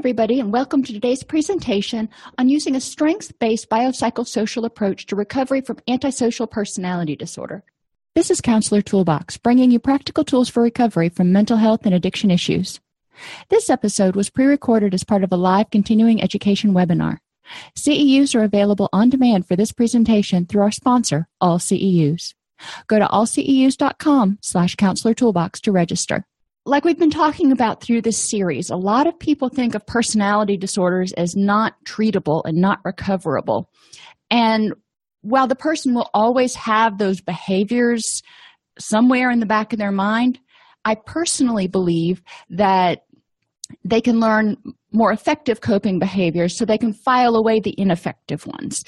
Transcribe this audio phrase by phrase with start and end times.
[0.00, 5.60] Everybody, and welcome to today's presentation on using a strengths based biopsychosocial approach to recovery
[5.60, 7.62] from antisocial personality disorder.
[8.14, 12.30] This is Counselor Toolbox, bringing you practical tools for recovery from mental health and addiction
[12.30, 12.80] issues.
[13.50, 17.18] This episode was pre recorded as part of a live continuing education webinar.
[17.76, 22.32] CEUs are available on demand for this presentation through our sponsor, All CEUs.
[22.86, 26.24] Go to allceus.com slash counselor toolbox to register
[26.70, 30.56] like we've been talking about through this series, a lot of people think of personality
[30.56, 33.68] disorders as not treatable and not recoverable.
[34.30, 34.72] And
[35.22, 38.22] while the person will always have those behaviors
[38.78, 40.38] somewhere in the back of their mind,
[40.84, 43.02] I personally believe that
[43.84, 44.56] they can learn
[44.92, 48.84] more effective coping behaviors so they can file away the ineffective ones.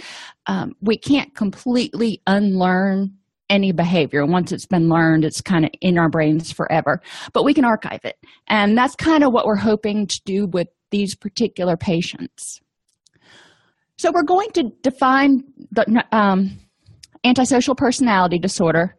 [0.46, 3.18] Um, we can't completely unlearn
[3.52, 4.24] any behavior.
[4.24, 7.00] Once it's been learned, it's kind of in our brains forever.
[7.34, 8.16] But we can archive it.
[8.48, 12.60] And that's kind of what we're hoping to do with these particular patients.
[13.98, 16.58] So we're going to define the um,
[17.24, 18.96] antisocial personality disorder,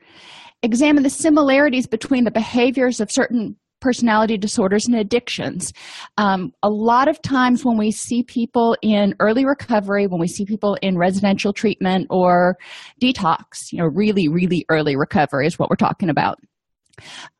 [0.62, 5.74] examine the similarities between the behaviors of certain personality disorders and addictions.
[6.18, 10.46] Um, a lot of times, when we see people in early recovery, when we see
[10.46, 12.58] people in residential treatment or
[13.02, 16.40] detox, you know, really, really early recovery is what we're talking about.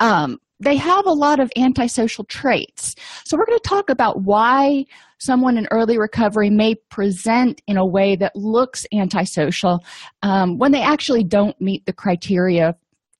[0.02, 2.96] Um, they have a lot of antisocial traits.
[3.24, 4.84] So, we're going to talk about why
[5.20, 9.80] someone in early recovery may present in a way that looks antisocial
[10.22, 12.76] um, when they actually don't meet the criteria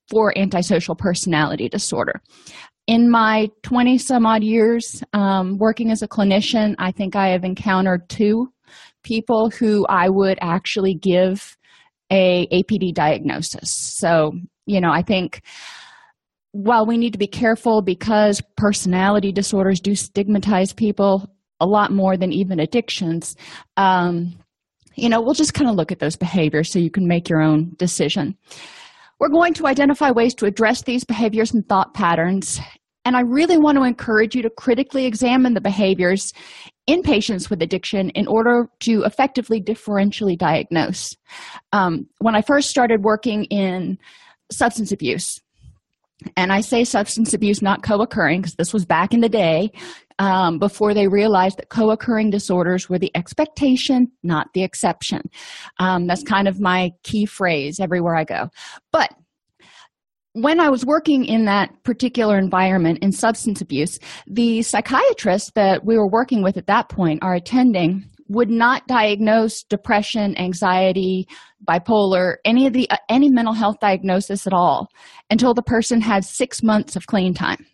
[0.10, 2.22] for antisocial personality disorder
[2.88, 7.44] in my 20 some odd years um, working as a clinician, I think I have
[7.44, 8.52] encountered two
[9.04, 11.58] people who I would actually give
[12.12, 13.74] a APD diagnosis.
[13.74, 14.34] So,
[14.66, 15.42] you know, I think
[16.52, 21.28] while we need to be careful because personality disorders do stigmatize people
[21.60, 23.36] a lot more than even addictions,
[23.78, 24.38] um,
[24.96, 27.42] you know, we'll just kind of look at those behaviors so you can make your
[27.42, 28.38] own decision.
[29.24, 32.60] We're going to identify ways to address these behaviors and thought patterns.
[33.06, 36.34] And I really want to encourage you to critically examine the behaviors
[36.88, 41.16] in patients with addiction in order to effectively differentially diagnose.
[41.72, 43.98] Um, when I first started working in
[44.52, 45.40] substance abuse,
[46.36, 49.72] and I say substance abuse, not co occurring, because this was back in the day
[50.20, 55.22] um, before they realized that co occurring disorders were the expectation, not the exception.
[55.80, 58.50] Um, that's kind of my key phrase everywhere I go.
[58.92, 59.14] But
[60.34, 65.96] when I was working in that particular environment in substance abuse, the psychiatrists that we
[65.96, 71.28] were working with at that point, our attending, would not diagnose depression, anxiety,
[71.68, 74.88] bipolar, any of the uh, any mental health diagnosis at all
[75.30, 77.66] until the person had 6 months of clean time.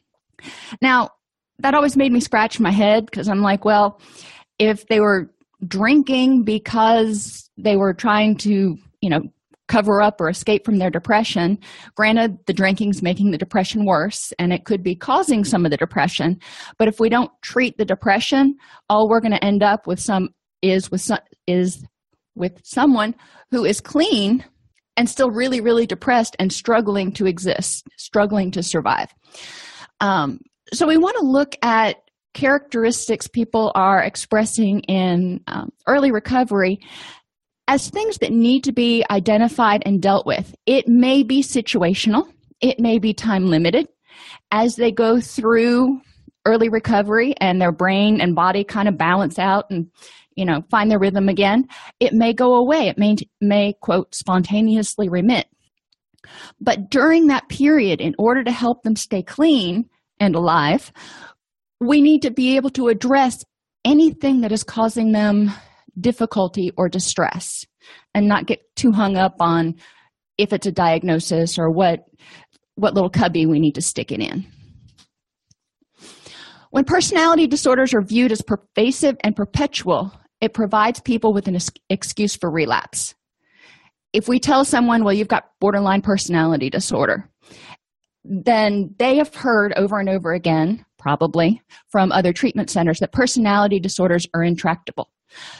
[0.81, 1.09] Now,
[1.59, 4.01] that always made me scratch my head because I'm like, well,
[4.57, 5.33] if they were
[5.67, 9.21] drinking because they were trying to, you know,
[9.67, 11.57] cover up or escape from their depression,
[11.95, 15.77] granted, the drinking's making the depression worse and it could be causing some of the
[15.77, 16.39] depression.
[16.77, 18.57] But if we don't treat the depression,
[18.89, 20.29] all we're going to end up with some
[20.61, 21.85] is with some, is
[22.35, 23.13] with someone
[23.51, 24.43] who is clean
[24.97, 29.13] and still really, really depressed and struggling to exist, struggling to survive.
[30.01, 30.39] Um,
[30.73, 31.97] so we want to look at
[32.33, 36.79] characteristics people are expressing in um, early recovery
[37.67, 40.55] as things that need to be identified and dealt with.
[40.65, 42.31] It may be situational,
[42.61, 43.87] it may be time limited.
[44.51, 46.01] As they go through
[46.45, 49.87] early recovery and their brain and body kind of balance out and
[50.35, 51.67] you know find their rhythm again
[51.99, 55.47] it may go away it may may quote spontaneously remit
[56.61, 59.89] but during that period in order to help them stay clean
[60.19, 60.91] and alive
[61.79, 63.43] we need to be able to address
[63.85, 65.51] anything that is causing them
[65.99, 67.65] difficulty or distress
[68.13, 69.75] and not get too hung up on
[70.37, 72.05] if it's a diagnosis or what
[72.75, 74.45] what little cubby we need to stick it in.
[76.71, 81.57] When personality disorders are viewed as pervasive and perpetual it provides people with an
[81.89, 83.13] excuse for relapse.
[84.13, 87.29] If we tell someone well you've got borderline personality disorder
[88.29, 93.79] then they have heard over and over again probably from other treatment centers that personality
[93.79, 95.09] disorders are intractable.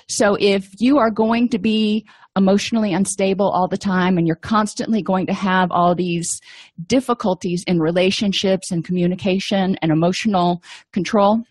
[0.07, 2.05] So if you are going to be
[2.35, 6.39] emotionally unstable all the time and you're constantly going to have all these
[6.85, 10.61] difficulties in relationships and communication and emotional
[10.93, 11.41] control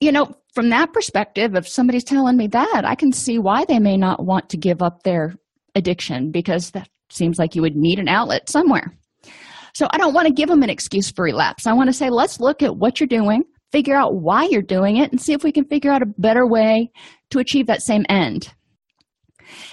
[0.00, 3.78] you know from that perspective if somebody's telling me that i can see why they
[3.78, 5.34] may not want to give up their
[5.74, 8.92] addiction because that seems like you would need an outlet somewhere
[9.76, 11.66] so i don't want to give them an excuse for relapse.
[11.66, 14.96] I want to say let's look at what you're doing figure out why you're doing
[14.96, 16.90] it and see if we can figure out a better way
[17.30, 18.52] to achieve that same end.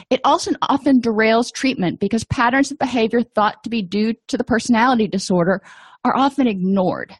[0.09, 4.43] It also often derails treatment because patterns of behavior thought to be due to the
[4.43, 5.61] personality disorder
[6.03, 7.13] are often ignored.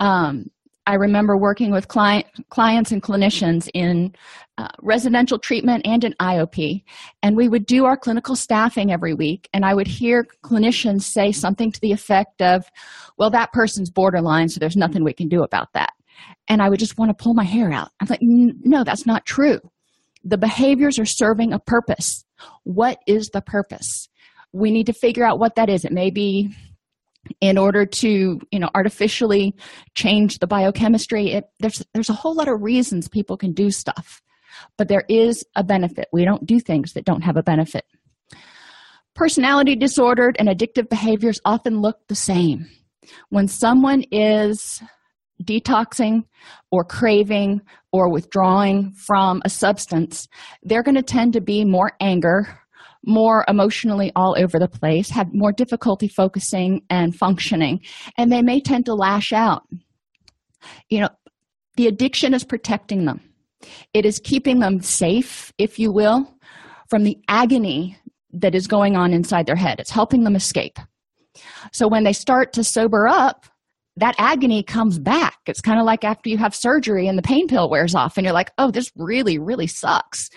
[0.00, 0.46] Um,
[0.86, 4.14] I remember working with client, clients and clinicians in
[4.56, 6.84] uh, residential treatment and in IOP,
[7.22, 9.48] and we would do our clinical staffing every week.
[9.52, 12.64] And I would hear clinicians say something to the effect of,
[13.18, 15.90] Well, that person's borderline, so there's nothing we can do about that.
[16.48, 17.90] And I would just want to pull my hair out.
[18.00, 19.58] I'm like, No, that's not true.
[20.22, 22.24] The behaviors are serving a purpose.
[22.62, 24.08] What is the purpose?
[24.52, 25.84] We need to figure out what that is.
[25.84, 26.54] It may be
[27.40, 29.54] in order to you know artificially
[29.94, 34.22] change the biochemistry it, there's there's a whole lot of reasons people can do stuff
[34.76, 36.08] but there is a benefit.
[36.12, 37.84] We don't do things that don't have a benefit.
[39.14, 42.68] Personality disordered and addictive behaviors often look the same.
[43.30, 44.82] When someone is
[45.42, 46.24] detoxing
[46.70, 47.60] or craving
[47.92, 50.28] or withdrawing from a substance
[50.62, 52.58] they're going to tend to be more anger
[53.06, 57.80] more emotionally all over the place, have more difficulty focusing and functioning,
[58.18, 59.62] and they may tend to lash out.
[60.90, 61.08] You know,
[61.76, 63.20] the addiction is protecting them,
[63.94, 66.34] it is keeping them safe, if you will,
[66.88, 67.96] from the agony
[68.32, 69.80] that is going on inside their head.
[69.80, 70.78] It's helping them escape.
[71.72, 73.46] So when they start to sober up,
[73.96, 75.38] that agony comes back.
[75.46, 78.24] It's kind of like after you have surgery and the pain pill wears off, and
[78.24, 80.28] you're like, oh, this really, really sucks.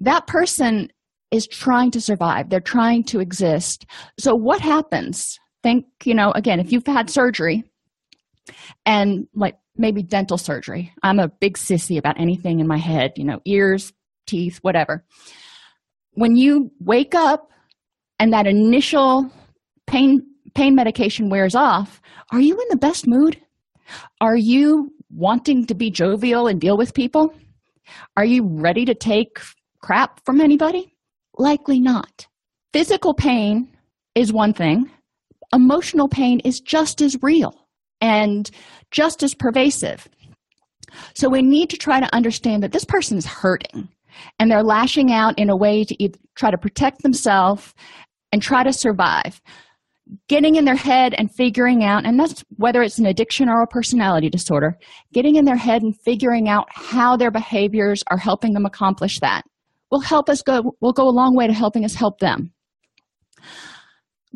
[0.00, 0.90] That person
[1.30, 2.50] is trying to survive.
[2.50, 3.86] They're trying to exist.
[4.18, 5.38] So what happens?
[5.62, 7.64] Think you know again if you've had surgery
[8.84, 10.92] and like maybe dental surgery.
[11.02, 13.92] I'm a big sissy about anything in my head you know ears
[14.26, 15.04] teeth whatever.
[16.12, 17.50] When you wake up
[18.18, 19.30] and that initial
[19.86, 20.22] pain
[20.54, 22.00] pain medication wears off
[22.32, 23.40] are you in the best mood?
[24.20, 27.34] Are you wanting to be jovial and deal with people?
[28.16, 29.38] Are you ready to take
[29.80, 30.95] crap from anybody
[31.38, 32.26] Likely not.
[32.72, 33.68] Physical pain
[34.14, 34.90] is one thing,
[35.52, 37.66] emotional pain is just as real
[38.00, 38.50] and
[38.90, 40.08] just as pervasive.
[41.14, 43.88] So we need to try to understand that this person is hurting
[44.38, 47.74] and they're lashing out in a way to try to protect themselves
[48.32, 49.40] and try to survive.
[50.28, 53.66] Getting in their head and figuring out, and that's whether it's an addiction or a
[53.66, 54.78] personality disorder,
[55.12, 59.42] getting in their head and figuring out how their behaviors are helping them accomplish that
[59.90, 62.52] will help us go will go a long way to helping us help them.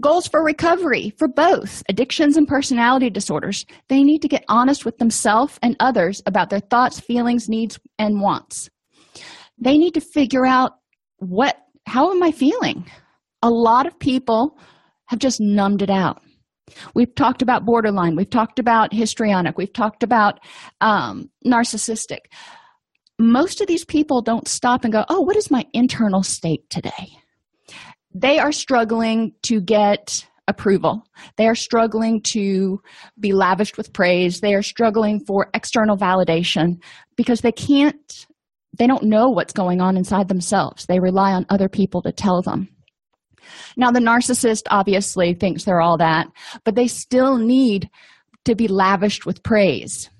[0.00, 4.98] Goals for recovery for both addictions and personality disorders they need to get honest with
[4.98, 8.70] themselves and others about their thoughts feelings needs and wants.
[9.58, 10.72] They need to figure out
[11.18, 12.88] what how am i feeling?
[13.42, 14.58] A lot of people
[15.06, 16.22] have just numbed it out.
[16.94, 18.14] We've talked about borderline.
[18.14, 19.58] We've talked about histrionic.
[19.58, 20.38] We've talked about
[20.80, 22.20] um, narcissistic
[23.20, 27.16] most of these people don't stop and go, Oh, what is my internal state today?
[28.14, 31.04] They are struggling to get approval.
[31.36, 32.82] They are struggling to
[33.18, 34.40] be lavished with praise.
[34.40, 36.82] They are struggling for external validation
[37.16, 38.26] because they can't,
[38.76, 40.86] they don't know what's going on inside themselves.
[40.86, 42.68] They rely on other people to tell them.
[43.76, 46.28] Now, the narcissist obviously thinks they're all that,
[46.64, 47.88] but they still need
[48.44, 50.10] to be lavished with praise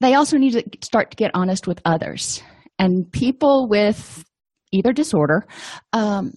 [0.00, 2.42] they also need to start to get honest with others.
[2.78, 4.24] And people with
[4.72, 5.46] either disorder
[5.92, 6.32] um,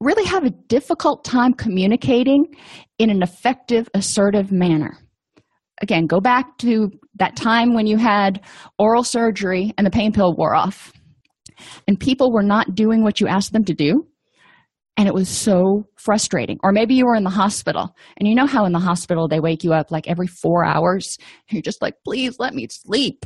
[0.00, 2.46] really have a difficult time communicating
[2.98, 4.98] in an effective assertive manner.
[5.80, 8.40] Again, go back to that time when you had
[8.78, 10.92] oral surgery and the pain pill wore off,
[11.86, 14.06] and people were not doing what you asked them to do.
[14.98, 16.58] And it was so frustrating.
[16.62, 19.40] Or maybe you were in the hospital, and you know how in the hospital they
[19.40, 21.16] wake you up like every four hours.
[21.48, 23.24] You're just like, please let me sleep.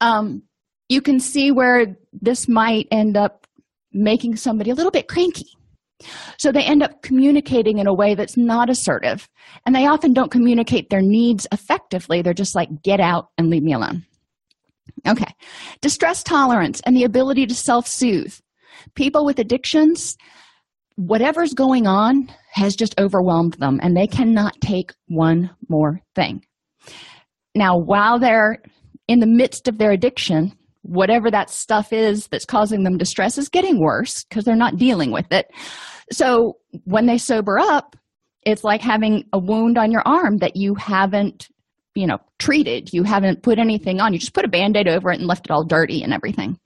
[0.00, 0.44] Um,
[0.88, 3.46] you can see where this might end up
[3.92, 5.46] making somebody a little bit cranky.
[6.38, 9.28] So they end up communicating in a way that's not assertive.
[9.66, 12.22] And they often don't communicate their needs effectively.
[12.22, 14.04] They're just like, get out and leave me alone.
[15.06, 15.32] Okay.
[15.80, 18.34] Distress tolerance and the ability to self soothe.
[18.94, 20.16] People with addictions,
[20.98, 26.44] whatever's going on has just overwhelmed them and they cannot take one more thing.
[27.54, 28.60] Now, while they're
[29.06, 30.52] in the midst of their addiction,
[30.82, 35.12] whatever that stuff is that's causing them distress is getting worse because they're not dealing
[35.12, 35.46] with it.
[36.10, 37.94] So when they sober up,
[38.44, 41.48] it's like having a wound on your arm that you haven't,
[41.94, 42.92] you know, treated.
[42.92, 44.12] You haven't put anything on.
[44.12, 46.58] You just put a band aid over it and left it all dirty and everything.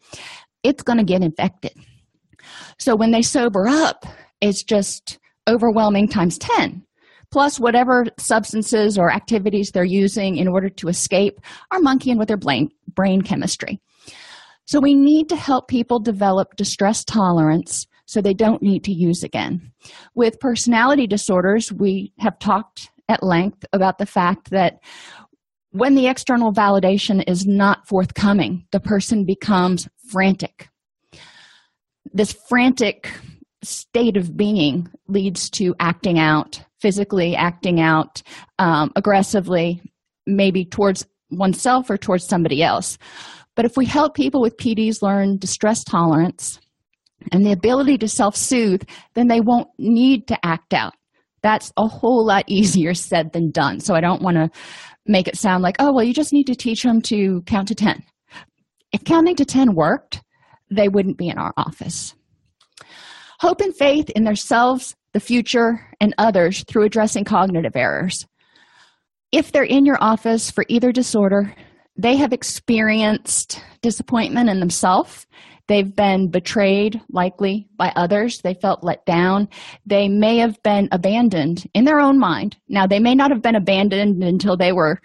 [0.63, 1.73] It's going to get infected.
[2.79, 4.07] So when they sober up,
[4.43, 5.19] it's just
[5.49, 6.85] overwhelming times 10
[7.33, 12.37] plus whatever substances or activities they're using in order to escape are monkeying with their
[12.37, 13.81] brain, brain chemistry.
[14.67, 19.23] So we need to help people develop distress tolerance so they don't need to use
[19.23, 19.73] again.
[20.15, 24.81] With personality disorders, we have talked at length about the fact that
[25.71, 30.69] when the external validation is not forthcoming, the person becomes frantic.
[32.13, 33.11] This frantic
[33.63, 38.23] state of being leads to acting out, physically acting out
[38.59, 39.81] um, aggressively,
[40.27, 42.99] maybe towards oneself or towards somebody else.
[43.55, 46.61] But if we help people with PDs learn distress tolerance
[47.31, 48.83] and the ability to self soothe,
[49.15, 50.95] then they won't need to act out.
[51.43, 53.81] That's a whole lot easier said than done.
[53.81, 54.51] So I don't want to
[55.07, 57.75] make it sound like, oh, well, you just need to teach them to count to
[57.75, 58.03] 10.
[58.93, 60.23] If counting to 10 worked,
[60.71, 62.15] they wouldn't be in our office.
[63.43, 68.25] Hope and faith in themselves, the future, and others through addressing cognitive errors.
[69.33, 71.53] If they're in your office for either disorder,
[71.97, 75.27] they have experienced disappointment in themselves.
[75.67, 78.39] They've been betrayed, likely by others.
[78.43, 79.49] They felt let down.
[79.85, 82.57] They may have been abandoned in their own mind.
[82.69, 85.01] Now, they may not have been abandoned until they were,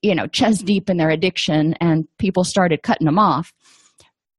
[0.00, 3.52] you know, chest deep in their addiction and people started cutting them off,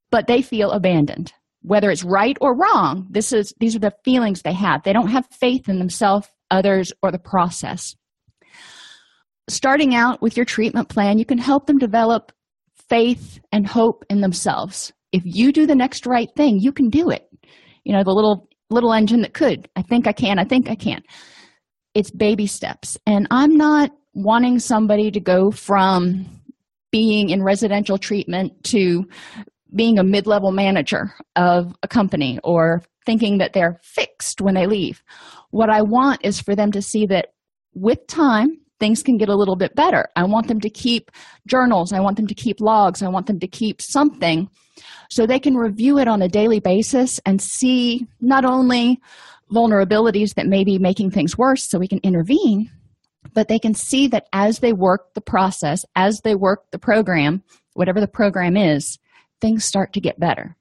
[0.09, 1.33] but they feel abandoned.
[1.63, 4.83] Whether it's right or wrong, this is these are the feelings they have.
[4.83, 7.95] They don't have faith in themselves, others, or the process
[9.49, 12.31] starting out with your treatment plan, you can help them develop
[12.89, 14.93] faith and hope in themselves.
[15.11, 17.27] If you do the next right thing, you can do it.
[17.83, 19.69] You know, the little little engine that could.
[19.75, 20.39] I think I can.
[20.39, 21.03] I think I can.
[21.93, 22.97] It's baby steps.
[23.05, 26.25] And I'm not wanting somebody to go from
[26.91, 29.07] being in residential treatment to
[29.75, 35.03] being a mid-level manager of a company or thinking that they're fixed when they leave.
[35.49, 37.33] What I want is for them to see that
[37.73, 40.07] with time things can get a little bit better.
[40.15, 41.11] I want them to keep
[41.47, 44.49] journals, I want them to keep logs, I want them to keep something
[45.09, 48.99] so they can review it on a daily basis and see not only
[49.51, 52.69] vulnerabilities that may be making things worse so we can intervene,
[53.33, 57.43] but they can see that as they work the process, as they work the program,
[57.73, 58.99] whatever the program is,
[59.43, 60.55] things start to get better.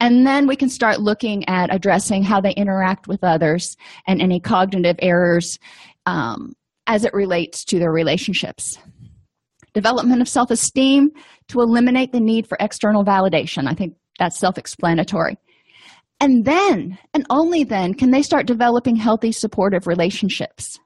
[0.00, 3.76] And then we can start looking at addressing how they interact with others
[4.06, 5.58] and any cognitive errors
[6.06, 6.54] um,
[6.86, 8.78] as it relates to their relationships.
[9.74, 11.10] Development of self esteem
[11.48, 13.68] to eliminate the need for external validation.
[13.68, 15.36] I think that's self explanatory.
[16.20, 20.78] And then, and only then, can they start developing healthy, supportive relationships.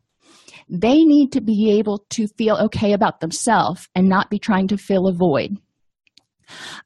[0.69, 4.79] They need to be able to feel okay about themselves and not be trying to
[4.79, 5.59] fill a void.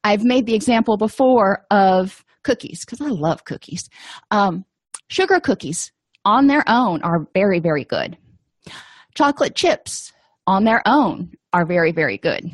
[0.05, 3.89] I've made the example before of cookies because I love cookies.
[4.31, 4.65] Um,
[5.09, 5.93] sugar cookies
[6.25, 8.17] on their own are very, very good.
[9.15, 10.13] Chocolate chips
[10.47, 12.51] on their own are very, very good.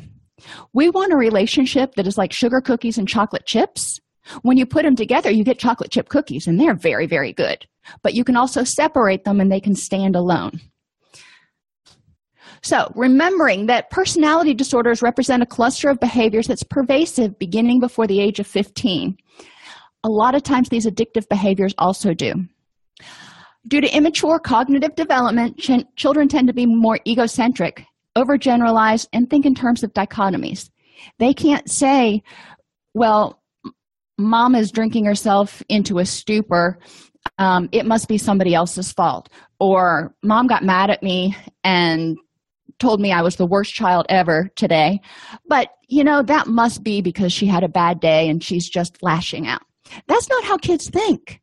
[0.73, 3.99] We want a relationship that is like sugar cookies and chocolate chips.
[4.41, 7.67] When you put them together, you get chocolate chip cookies, and they're very, very good.
[8.01, 10.59] But you can also separate them and they can stand alone.
[12.65, 18.19] So, remembering that personality disorders represent a cluster of behaviors that's pervasive beginning before the
[18.19, 19.15] age of 15.
[20.03, 22.33] A lot of times, these addictive behaviors also do.
[23.67, 27.85] Due to immature cognitive development, ch- children tend to be more egocentric,
[28.17, 30.71] overgeneralize, and think in terms of dichotomies.
[31.19, 32.23] They can't say,
[32.95, 33.43] well,
[34.17, 36.79] mom is drinking herself into a stupor.
[37.37, 39.29] Um, it must be somebody else's fault.
[39.59, 42.17] Or mom got mad at me and
[42.79, 44.99] told me I was the worst child ever today.
[45.47, 49.01] But, you know, that must be because she had a bad day and she's just
[49.01, 49.61] lashing out.
[50.07, 51.41] That's not how kids think.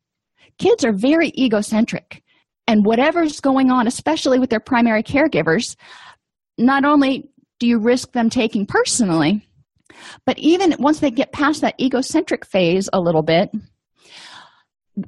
[0.59, 2.21] Kids are very egocentric.
[2.67, 5.75] And whatever's going on, especially with their primary caregivers,
[6.57, 9.45] not only do you risk them taking personally,
[10.25, 13.51] but even once they get past that egocentric phase a little bit,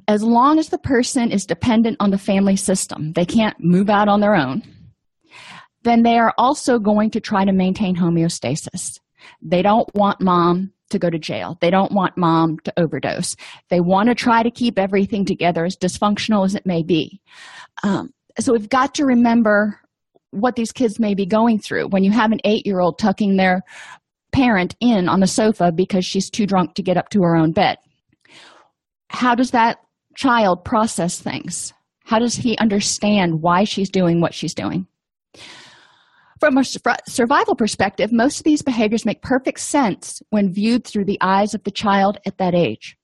[0.08, 4.08] as long as the person is dependent on the family system, they can't move out
[4.08, 4.62] on their own,
[5.86, 8.98] then they are also going to try to maintain homeostasis.
[9.40, 11.58] They don't want mom to go to jail.
[11.60, 13.36] They don't want mom to overdose.
[13.70, 17.20] They want to try to keep everything together, as dysfunctional as it may be.
[17.82, 19.80] Um, so we've got to remember
[20.30, 21.88] what these kids may be going through.
[21.88, 23.62] When you have an eight year old tucking their
[24.32, 27.52] parent in on the sofa because she's too drunk to get up to her own
[27.52, 27.78] bed,
[29.08, 29.78] how does that
[30.14, 31.72] child process things?
[32.04, 34.86] How does he understand why she's doing what she's doing?
[36.38, 41.18] From a survival perspective, most of these behaviors make perfect sense when viewed through the
[41.20, 42.96] eyes of the child at that age.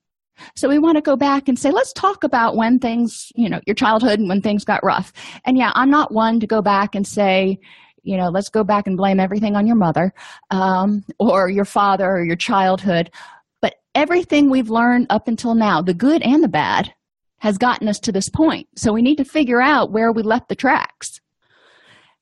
[0.55, 3.59] So we want to go back and say, let's talk about when things, you know,
[3.65, 5.13] your childhood and when things got rough.
[5.45, 7.59] And yeah, I'm not one to go back and say,
[8.03, 10.13] you know, let's go back and blame everything on your mother
[10.51, 13.11] um, or your father or your childhood.
[13.61, 16.93] But everything we've learned up until now, the good and the bad,
[17.39, 18.67] has gotten us to this point.
[18.75, 21.19] So we need to figure out where we left the tracks.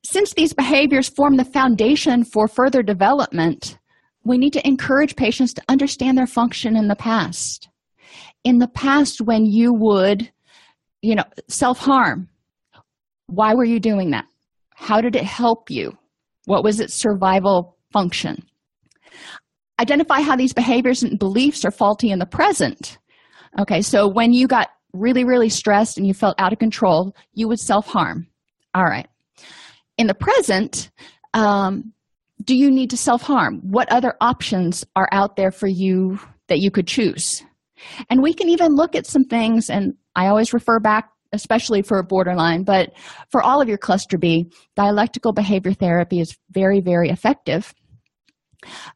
[0.04, 3.78] Since these behaviors form the foundation for further development,
[4.24, 7.68] we need to encourage patients to understand their function in the past.
[8.44, 10.30] In the past, when you would,
[11.02, 12.28] you know, self harm,
[13.26, 14.24] why were you doing that?
[14.74, 15.96] How did it help you?
[16.46, 18.44] What was its survival function?
[19.80, 22.98] Identify how these behaviors and beliefs are faulty in the present.
[23.58, 27.46] Okay, so when you got really, really stressed and you felt out of control, you
[27.46, 28.26] would self harm.
[28.74, 29.06] All right
[30.02, 30.90] in the present
[31.32, 31.92] um,
[32.44, 33.60] do you need to self-harm?
[33.62, 36.18] What other options are out there for you
[36.48, 37.42] that you could choose?
[38.10, 42.02] And we can even look at some things and i always refer back especially for
[42.02, 42.92] borderline but
[43.30, 44.44] for all of your cluster b
[44.76, 47.72] dialectical behavior therapy is very very effective.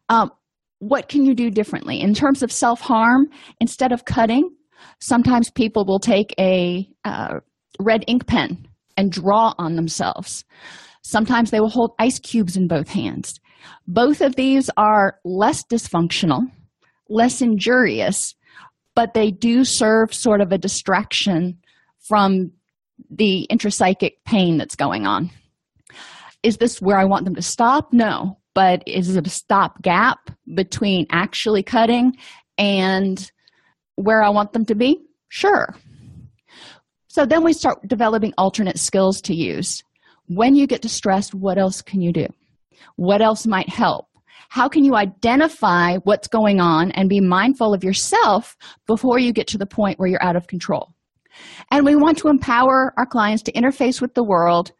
[0.09, 0.31] Um,
[0.79, 2.01] what can you do differently?
[2.01, 3.29] In terms of self-harm
[3.61, 4.51] instead of cutting
[5.01, 7.41] sometimes people will take a uh,
[7.81, 10.45] red ink pen and draw on themselves
[11.07, 13.39] Sometimes they will hold ice cubes in both hands.
[13.87, 16.51] Both of these are less dysfunctional,
[17.09, 18.35] less injurious,
[18.97, 21.59] but they do serve sort of a distraction
[22.09, 22.51] from
[23.09, 25.31] the intrapsychic pain that's going on.
[26.43, 27.93] Is this where I want them to stop?
[27.93, 28.39] No.
[28.53, 32.17] But is it a stop gap between actually cutting
[32.59, 33.31] and
[33.95, 35.05] where I want them to be?
[35.29, 35.73] Sure.
[37.07, 39.85] So then we start developing alternate skills to use.
[40.29, 42.27] When you get distressed, what else can you do?
[42.97, 44.07] What else might help?
[44.49, 49.49] How can you identify what's going on and be mindful of yourself before you get
[49.49, 50.93] to the point where you're out of control?
[51.71, 54.73] And we want to empower our clients to interface with the world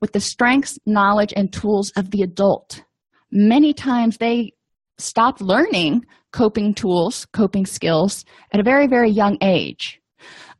[0.00, 2.82] with the strengths, knowledge, and tools of the adult.
[3.30, 4.52] Many times they
[4.98, 10.00] stop learning coping tools, coping skills at a very, very young age.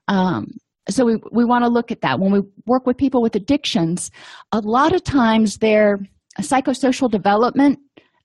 [0.09, 0.59] Um,
[0.91, 2.21] so we, we want to look at that.
[2.21, 4.11] When we work with people with addictions
[4.53, 5.99] a lot of times their
[6.41, 7.79] psychosocial development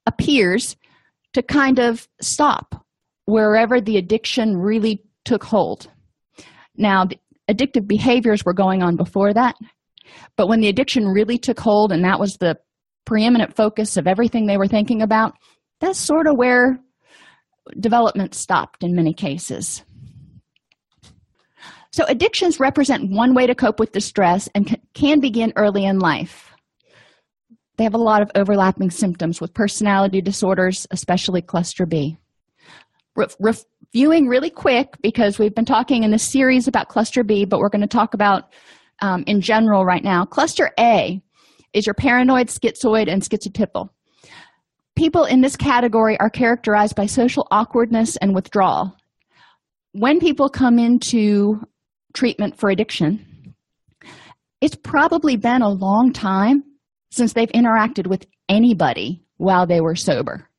[0.06, 0.76] appears
[1.34, 2.86] to kind of stop
[3.26, 5.90] wherever the addiction really took hold.
[6.76, 7.08] Now
[7.50, 9.56] addictive behaviors were going on before that
[10.36, 12.58] but when the addiction really took hold and that was the
[13.06, 15.34] preeminent focus of everything they were thinking about
[15.80, 16.80] that's sort of where
[17.80, 19.84] development stopped in many cases
[21.96, 26.52] so, addictions represent one way to cope with distress and can begin early in life.
[27.78, 32.18] They have a lot of overlapping symptoms with personality disorders, especially cluster B.
[33.16, 37.60] Re- reviewing really quick because we've been talking in this series about cluster B, but
[37.60, 38.52] we're going to talk about
[39.02, 40.26] um, in general right now.
[40.26, 41.22] Cluster A
[41.72, 43.88] is your paranoid, schizoid, and schizotypal.
[44.98, 48.98] People in this category are characterized by social awkwardness and withdrawal.
[49.94, 51.62] When people come into
[52.16, 53.54] treatment for addiction,
[54.62, 56.64] it's probably been a long time
[57.12, 60.50] since they've interacted with anybody while they were sober.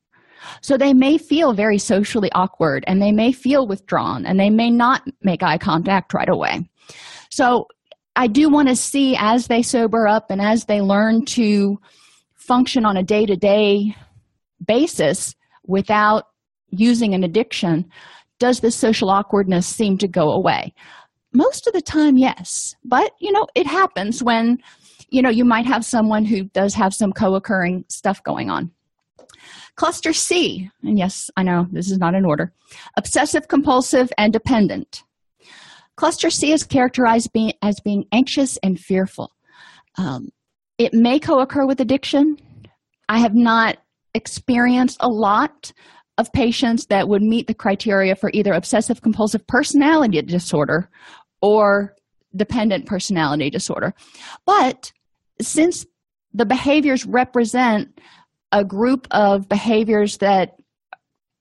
[0.61, 4.69] So they may feel very socially awkward and they may feel withdrawn and they may
[4.69, 6.69] not make eye contact right away.
[7.29, 7.67] So
[8.15, 11.77] I do want to see as they sober up and as they learn to
[12.35, 13.95] function on a day to day
[14.65, 16.23] basis without
[16.69, 17.85] using an addiction,
[18.39, 20.73] does this social awkwardness seem to go away?
[21.37, 22.75] Most of the time, yes.
[22.83, 24.57] But, you know, it happens when
[25.09, 28.71] you know, you might have someone who does have some co occurring stuff going on.
[29.75, 32.51] Cluster C, and yes, I know this is not in order
[32.97, 35.03] obsessive compulsive and dependent.
[35.95, 39.31] Cluster C is characterized being, as being anxious and fearful.
[39.97, 40.29] Um,
[40.77, 42.37] it may co occur with addiction.
[43.09, 43.77] I have not
[44.13, 45.71] experienced a lot
[46.17, 50.89] of patients that would meet the criteria for either obsessive compulsive personality disorder
[51.41, 51.95] or
[52.35, 53.93] dependent personality disorder.
[54.45, 54.91] But
[55.41, 55.85] since
[56.33, 57.99] the behaviors represent
[58.51, 60.55] a group of behaviors that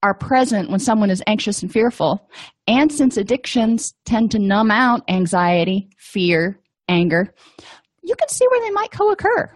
[0.02, 2.28] are present when someone is anxious and fearful,
[2.66, 7.34] and since addictions tend to numb out anxiety, fear, anger,
[8.02, 9.50] you can see where they might co occur.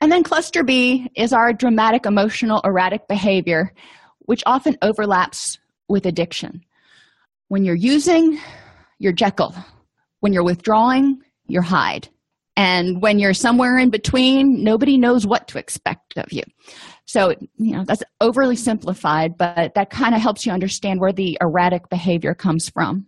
[0.00, 3.72] And then cluster B is our dramatic, emotional, erratic behavior,
[4.20, 6.62] which often overlaps with addiction.
[7.48, 8.38] When you're using,
[9.02, 9.52] you're Jekyll.
[10.20, 12.08] When you're withdrawing, you're Hyde.
[12.56, 16.44] And when you're somewhere in between, nobody knows what to expect of you.
[17.04, 21.36] So, you know, that's overly simplified, but that kind of helps you understand where the
[21.40, 23.06] erratic behavior comes from.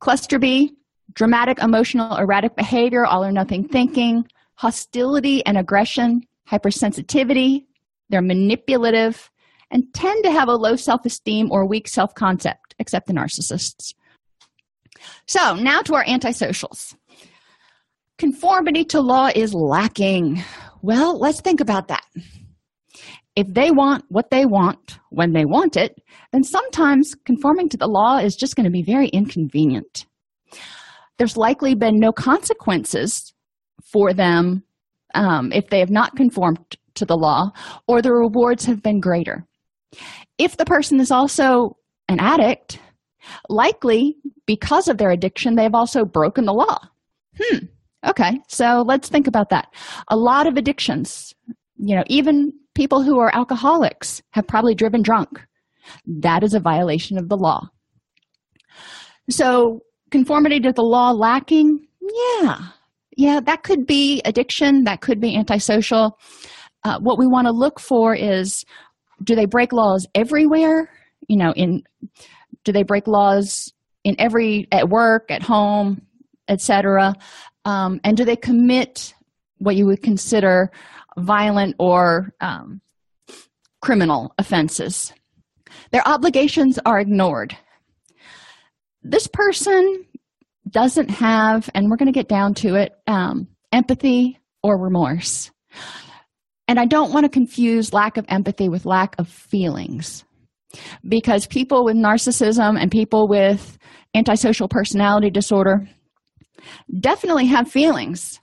[0.00, 0.72] Cluster B,
[1.12, 7.66] dramatic, emotional, erratic behavior, all or nothing thinking, hostility and aggression, hypersensitivity,
[8.08, 9.30] they're manipulative,
[9.70, 13.92] and tend to have a low self esteem or weak self concept, except the narcissists.
[15.26, 16.94] So, now to our antisocials.
[18.18, 20.42] Conformity to law is lacking.
[20.82, 22.04] Well, let's think about that.
[23.36, 27.86] If they want what they want when they want it, then sometimes conforming to the
[27.86, 30.06] law is just going to be very inconvenient.
[31.18, 33.32] There's likely been no consequences
[33.92, 34.64] for them
[35.14, 36.58] um, if they have not conformed
[36.94, 37.50] to the law,
[37.86, 39.46] or the rewards have been greater.
[40.36, 41.76] If the person is also
[42.08, 42.80] an addict,
[43.48, 46.78] likely because of their addiction, they've also broken the law.
[47.40, 47.66] Hmm.
[48.06, 49.68] Okay, so let's think about that.
[50.08, 51.34] A lot of addictions,
[51.76, 55.40] you know, even people who are alcoholics have probably driven drunk.
[56.06, 57.68] That is a violation of the law.
[59.30, 61.86] So, conformity to the law lacking,
[62.40, 62.58] yeah,
[63.16, 66.18] yeah, that could be addiction, that could be antisocial.
[66.84, 68.64] Uh, what we want to look for is
[69.24, 70.88] do they break laws everywhere?
[71.26, 71.82] You know, in
[72.64, 73.72] do they break laws
[74.04, 76.02] in every at work, at home,
[76.48, 77.14] etc.
[77.64, 79.14] Um, and do they commit
[79.58, 80.70] what you would consider
[81.16, 82.80] violent or um,
[83.80, 85.12] criminal offenses?
[85.90, 87.56] Their obligations are ignored.
[89.02, 90.04] This person
[90.68, 95.50] doesn't have, and we're going to get down to it, um, empathy or remorse.
[96.66, 100.24] And I don't want to confuse lack of empathy with lack of feelings
[101.08, 103.78] because people with narcissism and people with
[104.14, 105.88] antisocial personality disorder
[107.00, 108.40] definitely have feelings,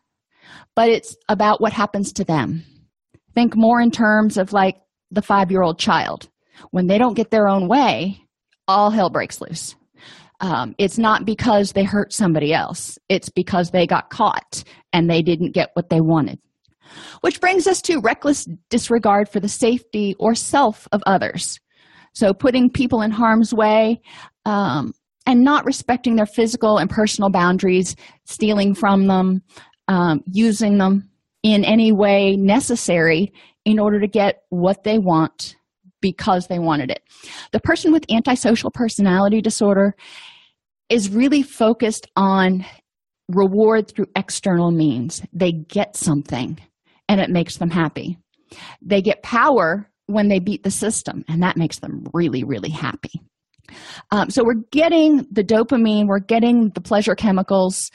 [0.75, 2.63] but it's about what happens to them.
[3.33, 4.77] Think more in terms of like
[5.11, 6.29] the five year old child.
[6.71, 8.21] When they don't get their own way,
[8.67, 9.75] all hell breaks loose.
[10.41, 15.21] Um, it's not because they hurt somebody else, it's because they got caught and they
[15.21, 16.39] didn't get what they wanted.
[17.21, 21.59] Which brings us to reckless disregard for the safety or self of others.
[22.15, 24.01] So, putting people in harm's way
[24.45, 24.93] um,
[25.25, 29.41] and not respecting their physical and personal boundaries, stealing from them,
[29.88, 31.10] um, using them
[31.43, 33.32] in any way necessary
[33.65, 35.56] in order to get what they want
[36.01, 37.01] because they wanted it.
[37.51, 39.95] The person with antisocial personality disorder
[40.89, 42.65] is really focused on
[43.30, 45.21] reward through external means.
[45.34, 46.60] They get something
[47.10, 48.17] and it makes them happy.
[48.82, 53.21] They get power when they beat the system, and that makes them really, really happy.
[54.11, 57.89] Um, so we're getting the dopamine, we're getting the pleasure chemicals,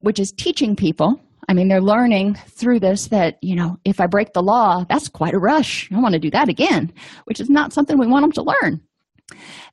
[0.00, 4.06] which is teaching people I mean, they're learning through this that, you know, if I
[4.06, 5.90] break the law, that's quite a rush.
[5.90, 6.92] I want to do that again,
[7.24, 8.82] which is not something we want them to learn.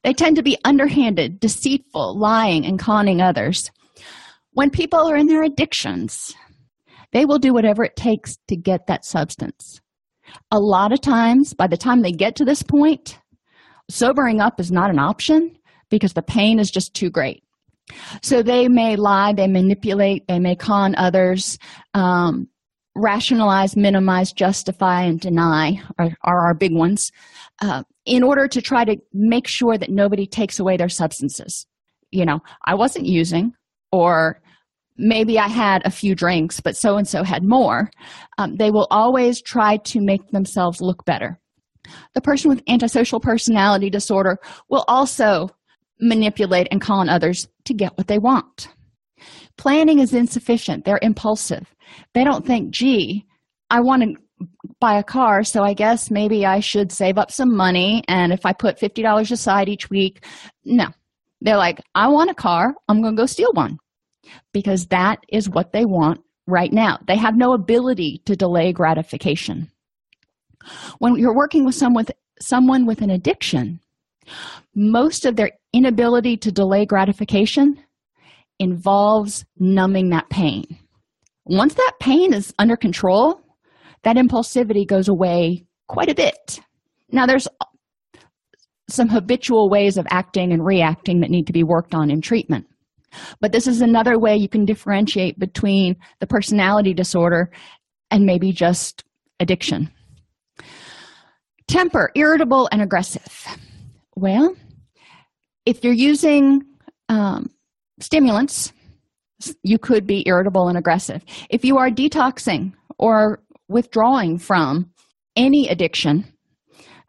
[0.03, 3.71] They tend to be underhanded, deceitful, lying, and conning others.
[4.51, 6.33] When people are in their addictions,
[7.11, 9.81] they will do whatever it takes to get that substance.
[10.51, 13.19] A lot of times, by the time they get to this point,
[13.89, 15.57] sobering up is not an option
[15.89, 17.43] because the pain is just too great.
[18.21, 21.59] So they may lie, they manipulate, they may con others,
[21.93, 22.47] um,
[22.95, 27.11] rationalize, minimize, justify, and deny are, are our big ones
[27.61, 31.67] uh, in order to try to make sure that nobody takes away their substances.
[32.11, 33.53] You know, I wasn't using,
[33.91, 34.41] or
[34.97, 37.91] maybe I had a few drinks, but so and so had more.
[38.37, 41.39] Um, they will always try to make themselves look better.
[42.13, 45.49] The person with antisocial personality disorder will also
[45.99, 48.69] manipulate and con others to get what they want.
[49.57, 50.83] Planning is insufficient.
[50.83, 51.73] They're impulsive.
[52.13, 53.25] They don't think, gee,
[53.69, 54.15] I want to
[54.79, 58.03] buy a car, so I guess maybe I should save up some money.
[58.07, 60.25] And if I put $50 aside each week,
[60.65, 60.87] no.
[61.41, 62.73] They're like, I want a car.
[62.89, 63.77] I'm going to go steal one
[64.53, 66.99] because that is what they want right now.
[67.07, 69.71] They have no ability to delay gratification.
[70.99, 73.79] When you're working with someone with, someone with an addiction,
[74.75, 77.79] most of their inability to delay gratification
[78.59, 80.65] involves numbing that pain.
[81.45, 83.41] Once that pain is under control,
[84.03, 86.59] that impulsivity goes away quite a bit.
[87.11, 87.47] Now, there's
[88.89, 92.65] some habitual ways of acting and reacting that need to be worked on in treatment.
[93.41, 97.51] But this is another way you can differentiate between the personality disorder
[98.11, 99.03] and maybe just
[99.39, 99.89] addiction.
[101.67, 103.47] Temper, irritable and aggressive.
[104.15, 104.55] Well,
[105.65, 106.61] if you're using
[107.09, 107.49] um,
[107.99, 108.71] stimulants,
[109.63, 111.23] you could be irritable and aggressive.
[111.49, 114.91] If you are detoxing or withdrawing from
[115.35, 116.25] any addiction,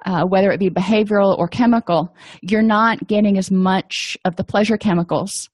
[0.05, 4.77] uh, whether it be behavioral or chemical, you're not getting as much of the pleasure
[4.77, 5.49] chemicals.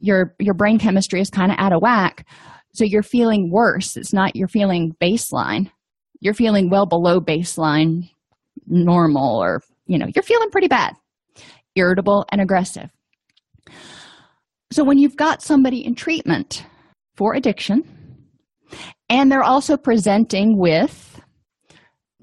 [0.00, 2.26] Your your brain chemistry is kind of out of whack,
[2.72, 3.96] so you're feeling worse.
[3.96, 5.70] It's not you're feeling baseline.
[6.20, 8.10] You're feeling well below baseline,
[8.66, 10.94] normal, or you know you're feeling pretty bad,
[11.74, 12.90] irritable and aggressive.
[14.72, 16.64] So when you've got somebody in treatment
[17.16, 17.82] for addiction,
[19.08, 21.20] and they're also presenting with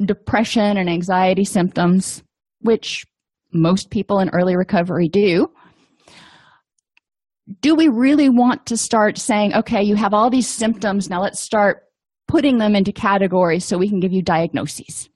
[0.06, 2.24] depression and anxiety symptoms,
[2.62, 3.06] which
[3.52, 5.50] most people in early recovery do,
[7.62, 11.40] do we really want to start saying, okay, you have all these symptoms, now let's
[11.40, 11.84] start
[12.28, 15.10] putting them into categories so we can give you diagnoses?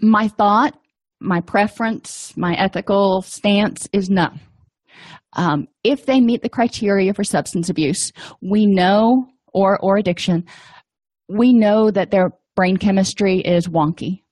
[0.00, 0.78] My thought,
[1.20, 4.28] my preference, my ethical stance is no.
[5.32, 10.44] Um, if they meet the criteria for substance abuse, we know, or, or addiction,
[11.28, 14.22] we know that they're brain chemistry is wonky.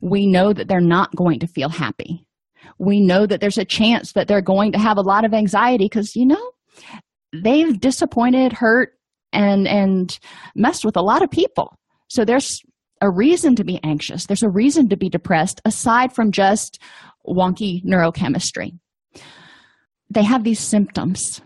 [0.00, 2.26] We know that they're not going to feel happy.
[2.78, 5.84] We know that there's a chance that they're going to have a lot of anxiety
[5.84, 6.50] because, you know,
[7.32, 8.92] they've disappointed, hurt,
[9.32, 10.18] and and
[10.54, 11.76] messed with a lot of people.
[12.08, 12.60] So there's
[13.00, 14.26] a reason to be anxious.
[14.26, 16.80] There's a reason to be depressed aside from just
[17.26, 18.78] wonky neurochemistry.
[20.10, 21.40] They have these symptoms.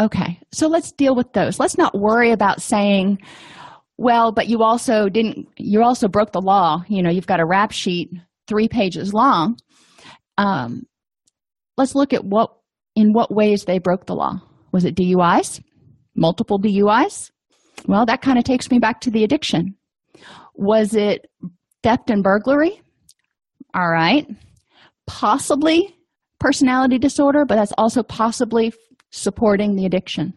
[0.00, 1.60] Okay, so let's deal with those.
[1.60, 3.20] Let's not worry about saying,
[3.96, 7.46] well but you also didn't you also broke the law you know you've got a
[7.46, 8.10] rap sheet
[8.46, 9.56] three pages long
[10.38, 10.86] um,
[11.76, 12.50] let's look at what
[12.96, 14.40] in what ways they broke the law.
[14.72, 15.62] Was it DUIs
[16.16, 17.30] multiple DUIs
[17.86, 19.74] well that kind of takes me back to the addiction.
[20.54, 21.26] Was it
[21.82, 22.80] theft and burglary?
[23.74, 24.26] All right.
[25.06, 25.96] Possibly
[26.38, 28.72] personality disorder but that's also possibly
[29.10, 30.34] supporting the addiction.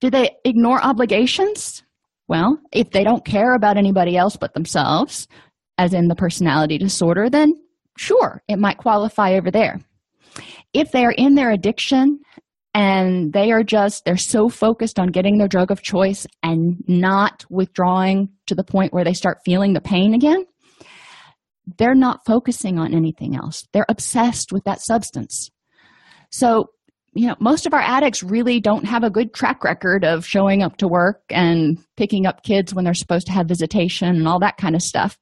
[0.00, 1.82] Did they ignore obligations?
[2.28, 5.28] Well, if they don't care about anybody else but themselves,
[5.78, 7.54] as in the personality disorder, then
[7.96, 9.80] sure, it might qualify over there.
[10.72, 12.20] If they're in their addiction
[12.74, 17.44] and they are just, they're so focused on getting their drug of choice and not
[17.48, 20.44] withdrawing to the point where they start feeling the pain again,
[21.78, 23.66] they're not focusing on anything else.
[23.72, 25.50] They're obsessed with that substance.
[26.30, 26.70] So
[27.16, 30.62] you know most of our addicts really don't have a good track record of showing
[30.62, 34.38] up to work and picking up kids when they're supposed to have visitation and all
[34.38, 35.18] that kind of stuff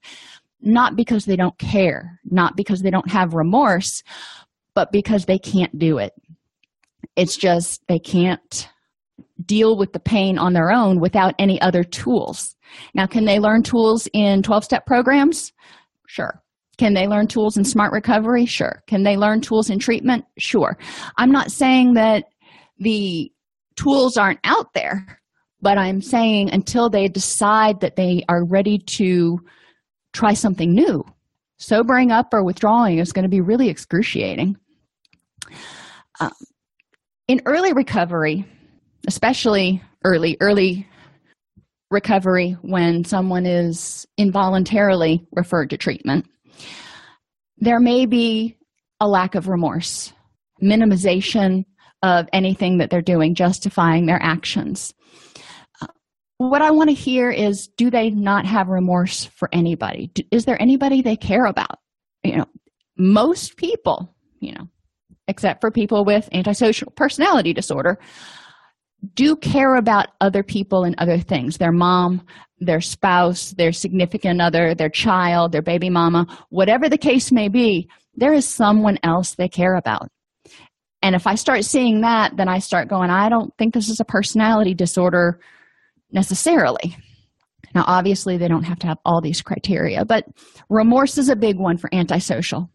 [0.65, 4.03] not because they don't care not because they don't have remorse
[4.75, 6.13] but because they can't do it
[7.17, 8.69] it's just they can't
[9.45, 12.57] deal with the pain on their own without any other tools
[12.95, 15.53] now can they learn tools in 12 step programs
[16.07, 16.43] sure
[16.77, 18.47] can they learn tools in SMART Recovery?
[18.47, 18.83] Sure.
[18.87, 20.25] Can they learn tools in treatment?
[20.39, 20.77] Sure.
[21.17, 22.25] I'm not saying that
[22.79, 23.31] the
[23.77, 25.21] tools aren't out there,
[25.61, 29.39] but I'm saying until they decide that they are ready to
[30.15, 31.05] try something new,
[31.59, 34.57] sobering up or withdrawing is going to be really excruciating.
[36.21, 36.33] Um,
[37.29, 38.47] in early recovery,
[39.07, 40.87] especially early, early
[41.91, 46.27] recovery when someone is involuntarily referred to treatment,
[47.59, 48.57] there may be
[49.01, 50.13] a lack of remorse,
[50.63, 51.65] minimization
[52.03, 54.95] of anything that they're doing, justifying their actions.
[56.49, 60.11] What I want to hear is do they not have remorse for anybody?
[60.31, 61.79] Is there anybody they care about?
[62.23, 62.47] You know,
[62.99, 64.69] most people, you know,
[65.27, 67.99] except for people with antisocial personality disorder,
[69.15, 72.23] do care about other people and other things their mom,
[72.59, 77.89] their spouse, their significant other, their child, their baby mama, whatever the case may be,
[78.17, 80.09] there is someone else they care about.
[81.01, 84.01] And if I start seeing that, then I start going, I don't think this is
[84.01, 85.41] a personality disorder
[86.13, 86.97] necessarily.
[87.75, 90.25] Now, obviously, they don't have to have all these criteria, but
[90.71, 92.71] remorse is a big one for antisocial.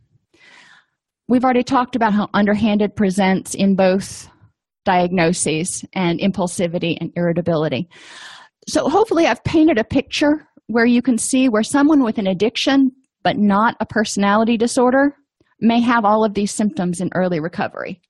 [1.27, 4.27] We've already talked about how underhanded presents in both
[4.83, 7.87] diagnoses and impulsivity and irritability.
[8.67, 12.91] So, hopefully, I've painted a picture where you can see where someone with an addiction
[13.23, 15.15] but not a personality disorder
[15.59, 18.01] may have all of these symptoms in early recovery.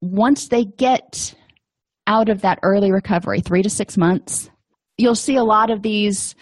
[0.00, 1.34] Once they get
[2.12, 4.50] out of that early recovery, three to six months,
[4.98, 6.34] you'll see a lot of these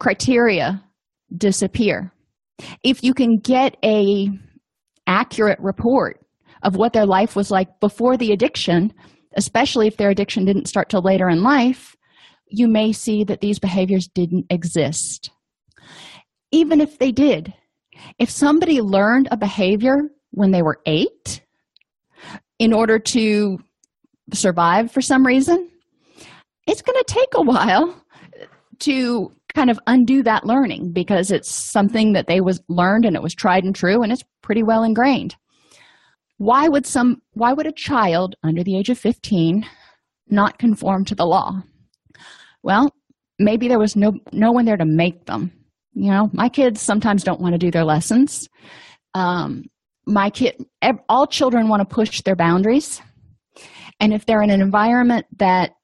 [0.00, 0.82] criteria
[1.36, 2.12] disappear.
[2.82, 4.28] If you can get a
[5.06, 6.18] accurate report
[6.64, 8.92] of what their life was like before the addiction,
[9.36, 11.94] especially if their addiction didn't start till later in life,
[12.48, 15.30] you may see that these behaviors didn't exist.
[16.50, 17.54] Even if they did,
[18.18, 19.96] if somebody learned a behavior
[20.32, 21.42] when they were eight
[22.58, 23.58] in order to
[24.32, 25.68] survive for some reason,
[26.66, 28.02] it's going to take a while
[28.80, 33.22] to kind of undo that learning because it's something that they was learned and it
[33.22, 35.34] was tried and true and it's pretty well ingrained.
[36.36, 39.66] Why would some why would a child under the age of 15
[40.28, 41.62] not conform to the law?
[42.62, 42.92] Well
[43.38, 45.50] maybe there was no no one there to make them.
[45.94, 48.48] You know my kids sometimes don't want to do their lessons.
[49.14, 49.64] Um,
[50.06, 50.54] my kid
[51.08, 53.00] all children want to push their boundaries
[54.00, 55.74] and if they're in an environment that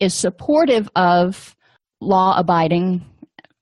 [0.00, 1.54] is supportive of
[2.00, 3.04] law abiding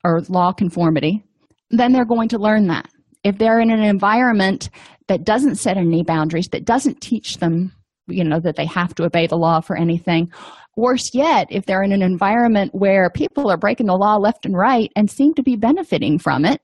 [0.04, 1.22] or law conformity
[1.70, 2.86] then they're going to learn that.
[3.24, 4.68] If they're in an environment
[5.08, 7.72] that doesn't set any boundaries that doesn't teach them
[8.08, 10.30] you know that they have to obey the law for anything
[10.76, 14.56] worse yet if they're in an environment where people are breaking the law left and
[14.56, 16.60] right and seem to be benefiting from it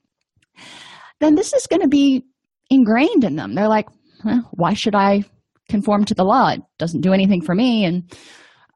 [1.20, 2.24] then this is going to be
[2.70, 3.54] ingrained in them.
[3.54, 3.88] They're like
[4.24, 5.24] well, why should i
[5.68, 6.50] conform to the law.
[6.50, 8.10] It doesn't do anything for me and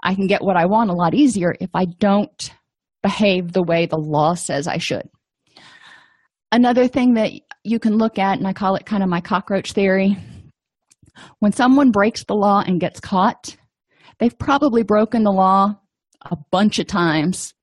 [0.05, 2.53] i can get what i want a lot easier if i don't
[3.03, 5.09] behave the way the law says i should.
[6.51, 7.33] Another thing that
[7.65, 10.17] you can look at and i call it kind of my cockroach theory
[11.39, 13.57] when someone breaks the law and gets caught
[14.19, 15.75] they've probably broken the law
[16.31, 17.55] a bunch of times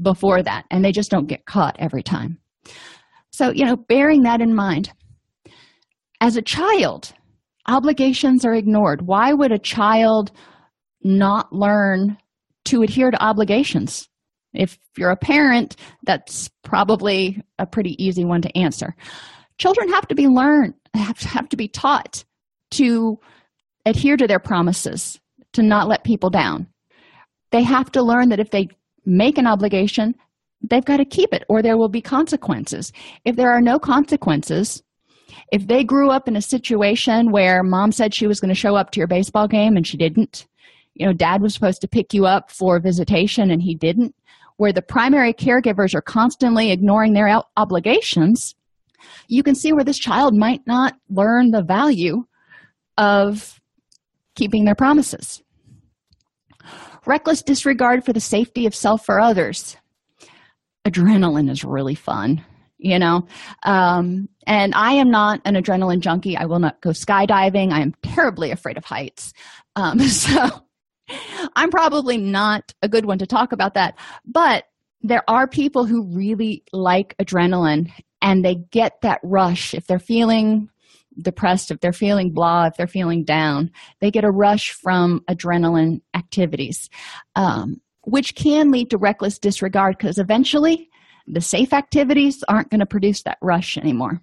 [0.00, 2.38] before that and they just don't get caught every time.
[3.32, 4.92] So you know bearing that in mind
[6.20, 7.12] as a child
[7.70, 9.02] obligations are ignored.
[9.02, 10.32] Why would a child
[11.02, 12.18] not learn
[12.66, 14.08] to adhere to obligations?
[14.52, 18.94] If you're a parent that's probably a pretty easy one to answer.
[19.58, 22.24] Children have to be learned have have to be taught
[22.72, 23.16] to
[23.86, 25.20] adhere to their promises
[25.52, 26.66] to not let people down.
[27.52, 28.68] They have to learn that if they
[29.06, 30.14] make an obligation
[30.68, 32.92] they've got to keep it or there will be consequences.
[33.24, 34.82] If there are no consequences
[35.52, 38.76] if they grew up in a situation where mom said she was going to show
[38.76, 40.46] up to your baseball game and she didn't
[40.94, 44.14] you know dad was supposed to pick you up for visitation and he didn't
[44.56, 48.54] where the primary caregivers are constantly ignoring their obligations
[49.28, 52.24] you can see where this child might not learn the value
[52.98, 53.60] of
[54.34, 55.42] keeping their promises.
[57.06, 59.76] Reckless disregard for the safety of self or others.
[60.86, 62.44] Adrenaline is really fun
[62.80, 63.26] you know?
[63.62, 66.36] Um, and i am not an adrenaline junkie.
[66.36, 67.72] I will not go skydiving.
[67.72, 69.32] I am terribly afraid of heights.
[69.76, 70.64] Um, so
[71.56, 73.96] i'm probably not a good one to talk about that.
[74.24, 74.64] But
[75.02, 77.90] there are people who really like adrenaline
[78.22, 79.74] and they get that rush.
[79.74, 80.68] If they're feeling
[81.18, 86.00] depressed if they're feeling blah if they're feeling down they get a rush from adrenaline
[86.14, 86.88] activities
[87.36, 90.89] um, which can lead to reckless disregard because eventually
[91.26, 94.20] the safe activities aren't going to produce that rush anymore.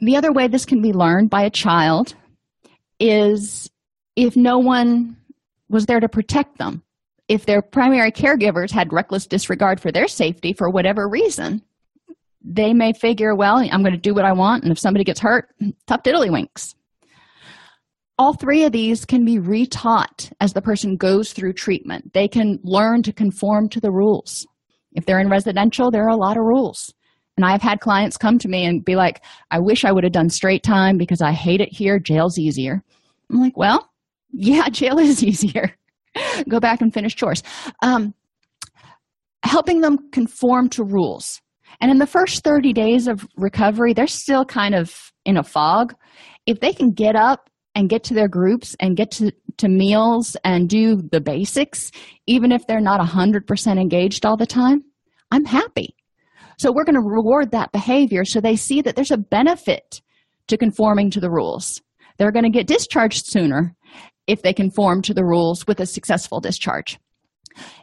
[0.00, 2.14] The other way this can be learned by a child
[2.98, 3.70] is
[4.16, 5.16] if no one
[5.68, 6.82] was there to protect them
[7.28, 11.62] if their primary caregivers had reckless disregard for their safety for whatever reason
[12.44, 15.20] they may figure well i'm going to do what i want and if somebody gets
[15.20, 15.48] hurt
[15.86, 16.74] tough tiddlywinks
[18.18, 22.12] all three of these can be retaught as the person goes through treatment.
[22.12, 24.46] They can learn to conform to the rules
[24.94, 26.92] if they're in residential there are a lot of rules.
[27.36, 30.12] And i've had clients come to me and be like i wish i would have
[30.12, 31.98] done straight time because i hate it here.
[31.98, 32.82] Jail's easier.
[33.30, 33.90] I'm like well
[34.30, 35.74] yeah jail is easier.
[36.48, 37.42] Go back and finish chores.
[37.82, 38.14] Um,
[39.44, 41.40] helping them conform to rules.
[41.80, 45.94] And in the first 30 days of recovery they're still kind of in a fog.
[46.46, 50.36] If they can get up and get to their groups and get to, to meals
[50.44, 51.90] and do the basics
[52.26, 54.82] even if they're not 100% engaged all the time
[55.30, 55.94] i'm happy
[56.58, 60.00] so we're going to reward that behavior so they see that there's a benefit
[60.48, 61.80] to conforming to the rules
[62.18, 63.74] they're going to get discharged sooner
[64.26, 66.98] if they conform to the rules with a successful discharge.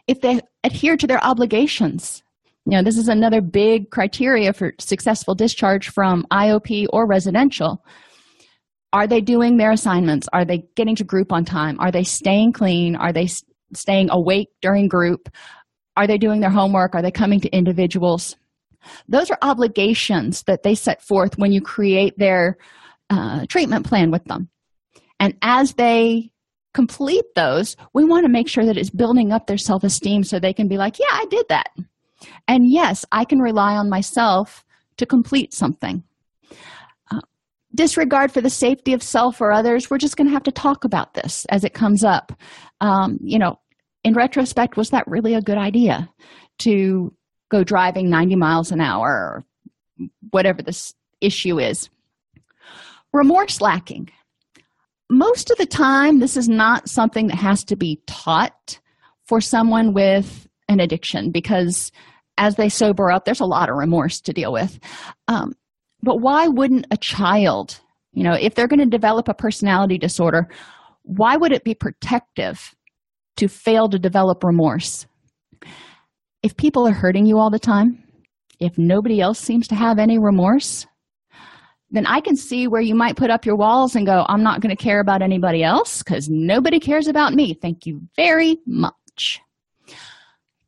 [0.06, 2.22] If they adhere to their obligations,
[2.66, 7.84] you know, this is another big criteria for successful discharge from IOP or residential.
[8.92, 10.28] Are they doing their assignments?
[10.32, 11.78] Are they getting to group on time?
[11.78, 12.96] Are they staying clean?
[12.96, 13.28] Are they
[13.72, 15.28] staying awake during group?
[15.96, 16.94] Are they doing their homework?
[16.94, 18.36] Are they coming to individuals?
[19.08, 22.56] Those are obligations that they set forth when you create their
[23.10, 24.48] uh, treatment plan with them.
[25.20, 26.30] And as they
[26.72, 30.38] complete those, we want to make sure that it's building up their self esteem so
[30.38, 31.68] they can be like, yeah, I did that.
[32.48, 34.64] And yes, I can rely on myself
[34.96, 36.02] to complete something.
[37.80, 40.84] Disregard for the safety of self or others, we're just going to have to talk
[40.84, 42.32] about this as it comes up.
[42.80, 43.58] Um, you know,
[44.04, 46.08] in retrospect, was that really a good idea
[46.58, 47.14] to
[47.50, 49.44] go driving 90 miles an hour or
[50.30, 51.88] whatever this issue is?
[53.12, 54.10] Remorse lacking
[55.10, 58.78] most of the time, this is not something that has to be taught
[59.24, 61.90] for someone with an addiction because
[62.38, 64.78] as they sober up, there's a lot of remorse to deal with.
[65.28, 65.52] Um,
[66.02, 67.80] but why wouldn't a child,
[68.12, 70.48] you know, if they're going to develop a personality disorder,
[71.02, 72.74] why would it be protective
[73.36, 75.06] to fail to develop remorse?
[76.42, 78.02] If people are hurting you all the time,
[78.60, 80.86] if nobody else seems to have any remorse,
[81.90, 84.60] then I can see where you might put up your walls and go, I'm not
[84.60, 87.54] going to care about anybody else because nobody cares about me.
[87.54, 89.40] Thank you very much.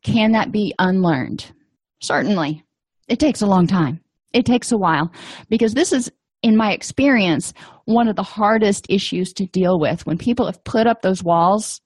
[0.03, 1.53] Can that be unlearned?
[2.01, 2.65] Certainly.
[3.09, 4.02] It takes a long time.
[4.33, 5.11] It takes a while
[5.49, 6.11] because this is,
[6.43, 7.53] in my experience,
[7.85, 10.07] one of the hardest issues to deal with.
[10.07, 11.81] When people have put up those walls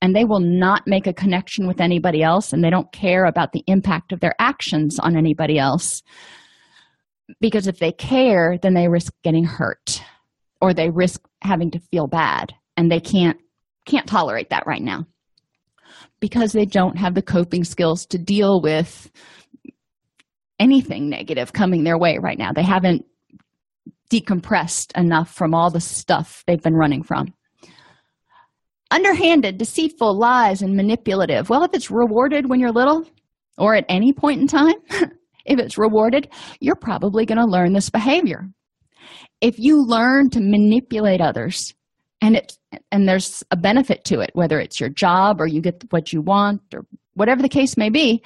[0.00, 3.52] and they will not make a connection with anybody else and they don't care about
[3.52, 6.02] the impact of their actions on anybody else
[7.40, 10.02] because if they care then they risk getting hurt
[10.60, 13.38] or they risk having to feel bad and they can't
[13.86, 15.06] can't tolerate that right now
[16.20, 19.10] because they don't have the coping skills to deal with
[20.58, 22.52] anything negative coming their way right now.
[22.52, 23.04] They haven't
[24.10, 27.34] decompressed enough from all the stuff they've been running from.
[28.90, 31.50] Underhanded deceitful lies and manipulative.
[31.50, 33.04] Well if it's rewarded when you're little
[33.58, 34.76] or at any point in time
[35.44, 36.28] if it's rewarded,
[36.60, 38.48] you're probably going to learn this behavior.
[39.40, 41.74] If you learn to manipulate others
[42.20, 42.52] and it
[42.92, 46.20] and there's a benefit to it, whether it's your job or you get what you
[46.20, 46.84] want or
[47.14, 48.22] whatever the case may be,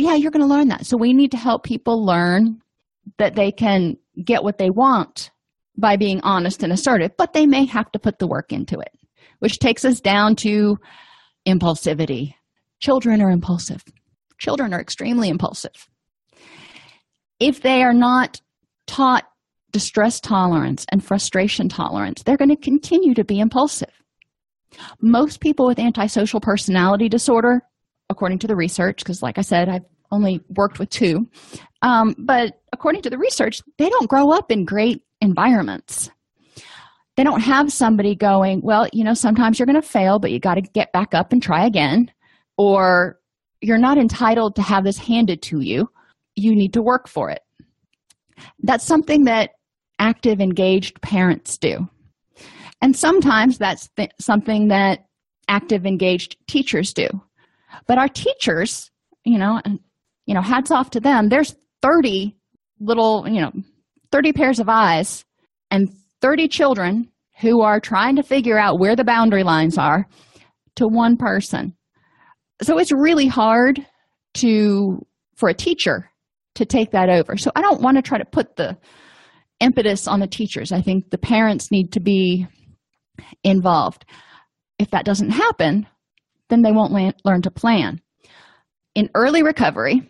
[0.00, 0.86] yeah, you're going to learn that.
[0.86, 2.60] So we need to help people learn
[3.18, 5.30] that they can get what they want
[5.76, 8.92] by being honest and assertive, but they may have to put the work into it,
[9.38, 10.78] which takes us down to
[11.46, 12.34] impulsivity.
[12.80, 13.82] Children are impulsive.
[14.38, 15.88] Children are extremely impulsive
[17.40, 18.40] if they are not
[18.86, 19.24] taught
[19.70, 23.92] distress tolerance and frustration tolerance, they're going to continue to be impulsive.
[25.00, 27.62] Most people with antisocial personality disorder,
[28.10, 31.28] according to the research, because like I said, I've only worked with two,
[31.82, 36.10] um, but according to the research, they don't grow up in great environments.
[37.16, 40.38] They don't have somebody going, well, you know, sometimes you're going to fail, but you
[40.38, 42.12] got to get back up and try again.
[42.56, 43.18] Or
[43.60, 45.90] you're not entitled to have this handed to you
[46.38, 47.42] you need to work for it.
[48.62, 49.50] That's something that
[49.98, 51.88] active, engaged parents do.
[52.80, 55.06] And sometimes that's th- something that
[55.48, 57.08] active, engaged teachers do.
[57.86, 58.90] But our teachers,
[59.24, 59.80] you know, and
[60.26, 61.28] you know, hats off to them.
[61.28, 62.36] There's 30
[62.80, 63.52] little, you know,
[64.12, 65.24] 30 pairs of eyes
[65.70, 65.88] and
[66.20, 67.10] 30 children
[67.40, 70.06] who are trying to figure out where the boundary lines are
[70.76, 71.74] to one person.
[72.62, 73.84] So it's really hard
[74.34, 74.98] to
[75.36, 76.10] for a teacher
[76.56, 77.36] to take that over.
[77.36, 78.76] So I don't want to try to put the
[79.60, 80.72] impetus on the teachers.
[80.72, 82.46] I think the parents need to be
[83.44, 84.04] involved.
[84.78, 85.86] If that doesn't happen,
[86.48, 88.00] then they won't learn to plan.
[88.94, 90.08] In early recovery,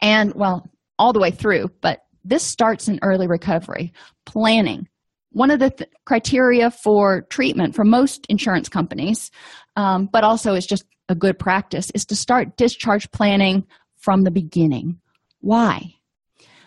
[0.00, 3.92] and well, all the way through, but this starts in early recovery,
[4.24, 4.88] planning.
[5.30, 9.30] One of the th- criteria for treatment for most insurance companies,
[9.76, 13.66] um, but also is just a good practice, is to start discharge planning
[13.98, 15.00] from the beginning.
[15.40, 15.94] Why?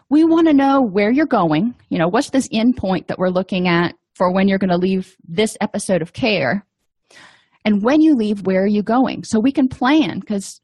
[0.10, 1.76] We want to know where you're going.
[1.90, 4.78] You know, what's this end point that we're looking at for when you're going to
[4.78, 6.67] leave this episode of care?
[7.68, 9.26] And when you leave, where are you going?
[9.26, 10.62] So we can plan because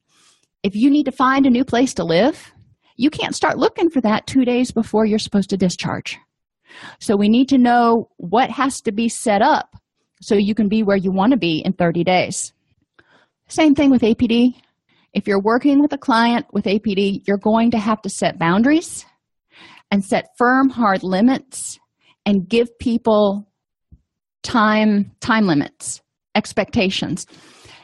[0.63, 2.53] if you need to find a new place to live,
[2.95, 6.17] you can't start looking for that two days before you're supposed to discharge.
[7.01, 9.75] So we need to know what has to be set up
[10.21, 12.53] so you can be where you want to be in 30 days.
[13.49, 14.53] Same thing with APD.
[15.11, 19.05] If you're working with a client with APD, you're going to have to set boundaries
[19.91, 21.81] and set firm, hard limits
[22.25, 23.51] and give people
[24.41, 26.01] time time limits
[26.35, 27.25] expectations.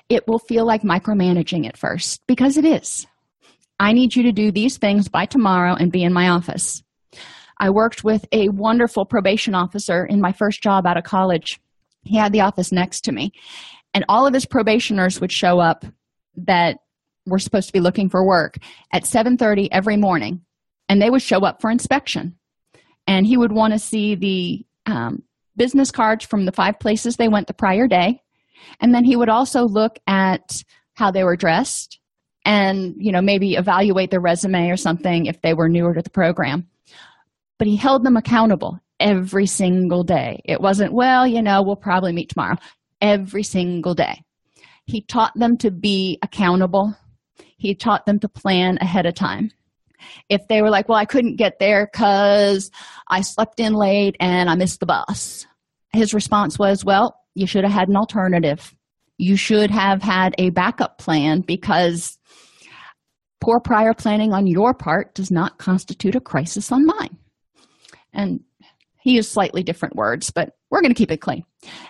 [0.09, 3.05] It will feel like micromanaging at first because it is.
[3.79, 6.83] I need you to do these things by tomorrow and be in my office.
[7.59, 11.59] I worked with a wonderful probation officer in my first job out of college.
[12.03, 13.31] He had the office next to me.
[13.93, 15.85] And all of his probationers would show up
[16.35, 16.77] that
[17.25, 18.57] were supposed to be looking for work
[18.93, 20.41] at 7.30 every morning
[20.87, 22.35] and they would show up for inspection.
[23.07, 25.23] And he would want to see the um,
[25.55, 28.21] business cards from the five places they went the prior day
[28.79, 31.99] and then he would also look at how they were dressed
[32.45, 36.09] and you know maybe evaluate their resume or something if they were newer to the
[36.09, 36.67] program.
[37.57, 40.41] But he held them accountable every single day.
[40.45, 42.57] It wasn't well you know we'll probably meet tomorrow.
[43.01, 44.23] Every single day.
[44.85, 46.95] He taught them to be accountable.
[47.57, 49.51] He taught them to plan ahead of time.
[50.27, 52.71] If they were like well i couldn't get there because
[53.09, 55.45] i slept in late and i missed the bus.
[55.91, 58.75] His response was well you should have had an alternative.
[59.17, 62.17] You should have had a backup plan because
[63.39, 67.17] poor prior planning on your part does not constitute a crisis on mine.
[68.13, 68.41] And
[69.01, 71.43] he used slightly different words but we're going to keep it clean.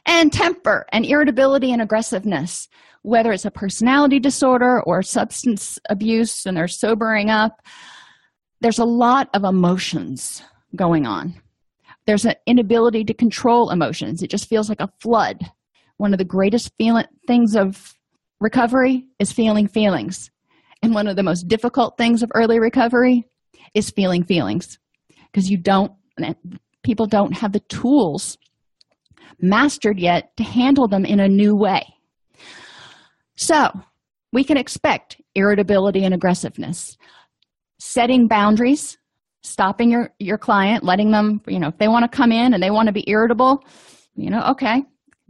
[0.05, 2.67] And temper and irritability and aggressiveness
[3.01, 7.61] whether it's a personality disorder or substance abuse and they're sobering up
[8.61, 10.43] there's a lot of emotions
[10.75, 11.33] going on
[12.09, 14.23] there's an inability to control emotions.
[14.23, 15.45] It just feels like a flood.
[15.97, 17.93] One of the greatest feeling things of
[18.39, 20.31] recovery is feeling feelings.
[20.81, 23.27] And one of the most difficult things of early recovery
[23.75, 24.79] is feeling feelings.
[25.31, 25.91] Because you don't
[26.83, 28.39] people don't have the tools
[29.39, 31.93] mastered yet to handle them in a new way.
[33.35, 33.69] So
[34.33, 36.97] we can expect irritability and aggressiveness.
[37.77, 38.97] Setting boundaries
[39.41, 42.61] stopping your your client letting them you know if they want to come in and
[42.61, 43.63] they want to be irritable
[44.15, 44.83] you know okay.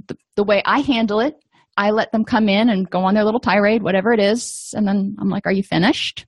[0.07, 1.35] The, the way i handle it
[1.77, 4.87] i let them come in and go on their little tirade whatever it is and
[4.87, 6.25] then i'm like are you finished?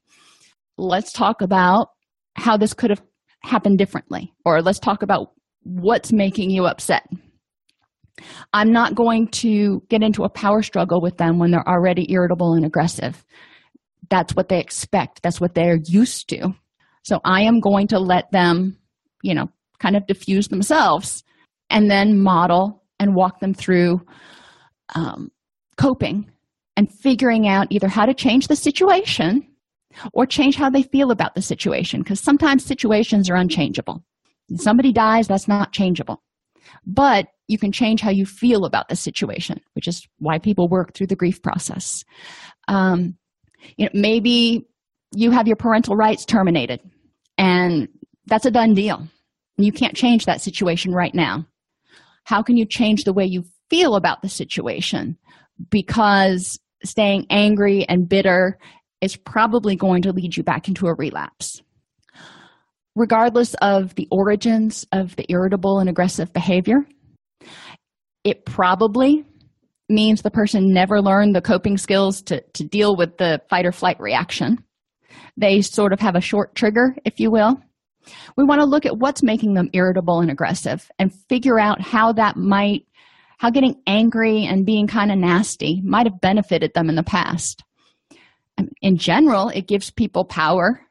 [0.78, 1.90] Let's talk about
[2.36, 3.02] how this could have
[3.44, 5.32] happened differently or let's talk about
[5.64, 7.08] what's making you upset.
[8.54, 12.54] I'm not going to get into a power struggle with them when they're already irritable
[12.54, 13.24] and aggressive.
[14.10, 15.22] That's what they expect.
[15.22, 16.54] That's what they're used to
[17.04, 18.78] so i am going to let them
[19.24, 19.48] you know
[19.80, 21.24] kind of diffuse themselves
[21.70, 24.00] and then model and walk them through
[24.96, 25.32] um,
[25.78, 26.30] coping
[26.78, 29.48] and figuring out either how to change the situation
[30.14, 34.04] or change how they feel about the situation because sometimes situations are unchangeable.
[34.56, 36.22] Somebody dies that's not changeable.
[36.86, 40.94] But you can change how you feel about the situation which is why people work
[40.94, 42.04] through the grief process.
[42.68, 43.18] Um,
[43.78, 44.68] you know maybe
[45.14, 46.80] you have your parental rights terminated
[47.42, 47.88] and
[48.28, 49.08] that's a done deal.
[49.58, 51.46] You can't change that situation right now.
[52.24, 55.18] How can you change the way you feel about the situation?
[55.70, 58.58] Because staying angry and bitter
[59.02, 61.62] is probably going to lead you back into a relapse.
[62.96, 66.86] Regardless of the origins of the irritable and aggressive behavior
[68.24, 69.26] it probably
[69.90, 73.72] means the person never learned the coping skills to, to deal with the fight or
[73.72, 74.64] flight reaction.
[75.38, 77.62] They sort of have a short trigger, if you will.
[78.36, 82.14] We want to look at what's making them irritable and aggressive and figure out how
[82.14, 82.86] that might,
[83.38, 87.64] how getting angry and being kind of nasty might have benefited them in the past.
[88.58, 90.82] Um, in general, it gives people power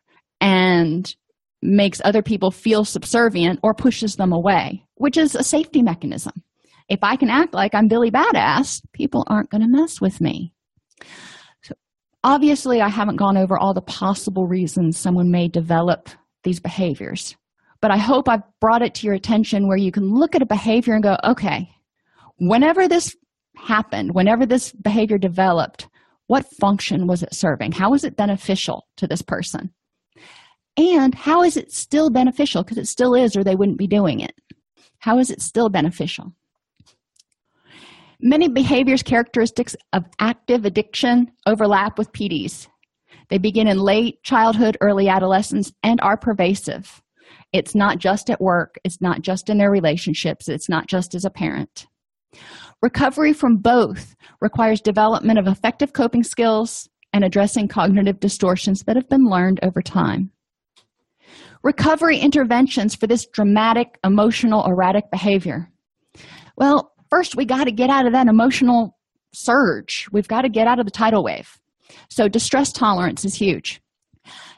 [0.40, 1.14] and
[1.62, 6.32] makes other people feel subservient or pushes them away, which is a safety mechanism
[6.90, 10.52] if I can act like I'm Billy Badass, people aren't going to mess with me.
[12.22, 16.10] Obviously, I haven't gone over all the possible reasons someone may develop
[16.44, 17.34] these behaviors,
[17.80, 20.46] but I hope I've brought it to your attention where you can look at a
[20.46, 21.70] behavior and go, okay,
[22.36, 23.16] whenever this
[23.56, 25.88] happened, whenever this behavior developed,
[26.26, 27.72] what function was it serving?
[27.72, 29.70] How was it beneficial to this person?
[30.76, 32.62] And how is it still beneficial?
[32.62, 34.34] Because it still is, or they wouldn't be doing it.
[34.98, 36.34] How is it still beneficial?
[38.22, 42.68] Many behaviors characteristics of active addiction overlap with PDs.
[43.30, 47.00] They begin in late childhood, early adolescence, and are pervasive.
[47.52, 51.24] It's not just at work, it's not just in their relationships, it's not just as
[51.24, 51.86] a parent.
[52.82, 59.08] Recovery from both requires development of effective coping skills and addressing cognitive distortions that have
[59.08, 60.30] been learned over time.
[61.62, 65.70] Recovery interventions for this dramatic, emotional, erratic behavior.
[66.56, 68.96] Well, first we got to get out of that emotional
[69.32, 70.06] surge.
[70.12, 71.58] We've got to get out of the tidal wave.
[72.08, 73.80] So, distress tolerance is huge.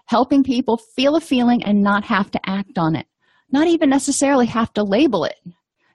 [0.06, 3.06] Helping people feel a feeling and not have to act on it.
[3.50, 5.36] not even necessarily have to label it.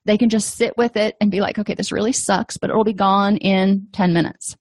[0.05, 2.83] They can just sit with it and be like, okay, this really sucks, but it'll
[2.83, 4.55] be gone in 10 minutes.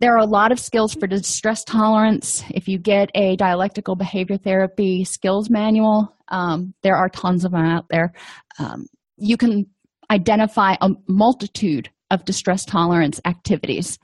[0.00, 2.42] There are a lot of skills for distress tolerance.
[2.50, 7.64] If you get a dialectical behavior therapy skills manual, um, there are tons of them
[7.64, 8.12] out there.
[8.58, 8.86] Um,
[9.16, 9.66] you can
[10.12, 13.98] identify a multitude of distress tolerance activities.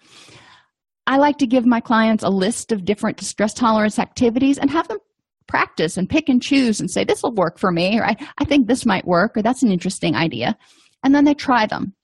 [1.07, 4.89] I like to give my clients a list of different distress tolerance activities and have
[4.89, 4.99] them
[5.47, 8.45] practice and pick and choose and say, This will work for me, or I, I
[8.45, 10.57] think this might work, or that's an interesting idea.
[11.05, 11.95] And then they try them.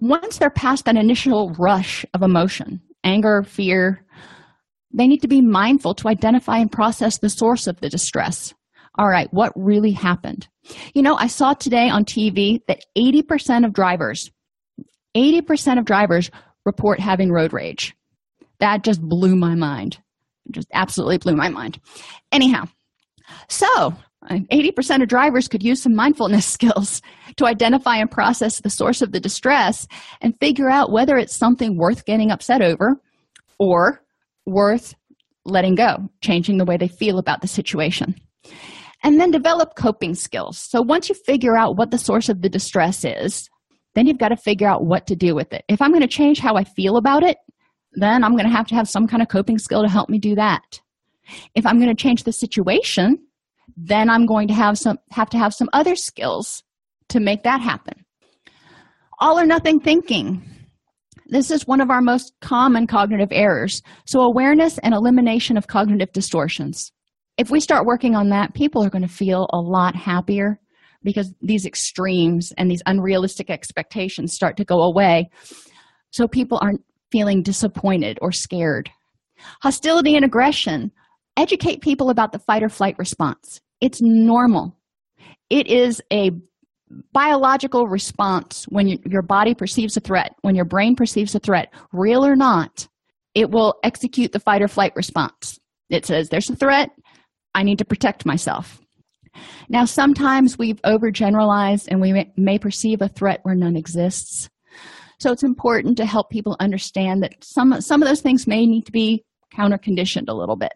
[0.00, 4.04] Once they're past that initial rush of emotion, anger, fear,
[4.92, 8.54] they need to be mindful to identify and process the source of the distress.
[8.98, 10.48] All right, what really happened?
[10.92, 14.30] You know, I saw today on TV that 80% of drivers,
[15.16, 16.30] 80% of drivers
[16.66, 17.94] report having road rage.
[18.58, 19.98] That just blew my mind.
[20.50, 21.80] Just absolutely blew my mind.
[22.32, 22.64] Anyhow,
[23.48, 23.94] so
[24.28, 27.00] uh, 80% of drivers could use some mindfulness skills
[27.36, 29.86] to identify and process the source of the distress
[30.20, 33.00] and figure out whether it's something worth getting upset over
[33.60, 34.02] or
[34.44, 34.96] worth
[35.44, 38.20] letting go, changing the way they feel about the situation.
[39.04, 40.58] And then develop coping skills.
[40.58, 43.48] So once you figure out what the source of the distress is,
[43.94, 45.64] then you've got to figure out what to do with it.
[45.68, 47.36] If I'm going to change how I feel about it,
[47.92, 50.18] then I'm going to have to have some kind of coping skill to help me
[50.18, 50.80] do that.
[51.54, 53.18] If I'm going to change the situation,
[53.76, 56.62] then I'm going to have some have to have some other skills
[57.10, 58.04] to make that happen.
[59.20, 60.42] All or nothing thinking.
[61.26, 63.82] This is one of our most common cognitive errors.
[64.06, 66.90] So awareness and elimination of cognitive distortions.
[67.38, 70.60] If we start working on that, people are going to feel a lot happier
[71.04, 75.30] because these extremes and these unrealistic expectations start to go away.
[76.10, 76.82] So people aren't
[77.12, 78.90] feeling disappointed or scared.
[79.62, 80.90] Hostility and aggression.
[81.36, 83.60] Educate people about the fight or flight response.
[83.80, 84.76] It's normal.
[85.48, 86.32] It is a
[87.12, 91.72] biological response when you, your body perceives a threat, when your brain perceives a threat,
[91.92, 92.88] real or not,
[93.34, 95.58] it will execute the fight or flight response.
[95.90, 96.90] It says, There's a threat.
[97.54, 98.80] I need to protect myself.
[99.68, 104.48] Now, sometimes we've overgeneralized and we may perceive a threat where none exists.
[105.20, 108.86] So it's important to help people understand that some, some of those things may need
[108.86, 110.72] to be counter conditioned a little bit.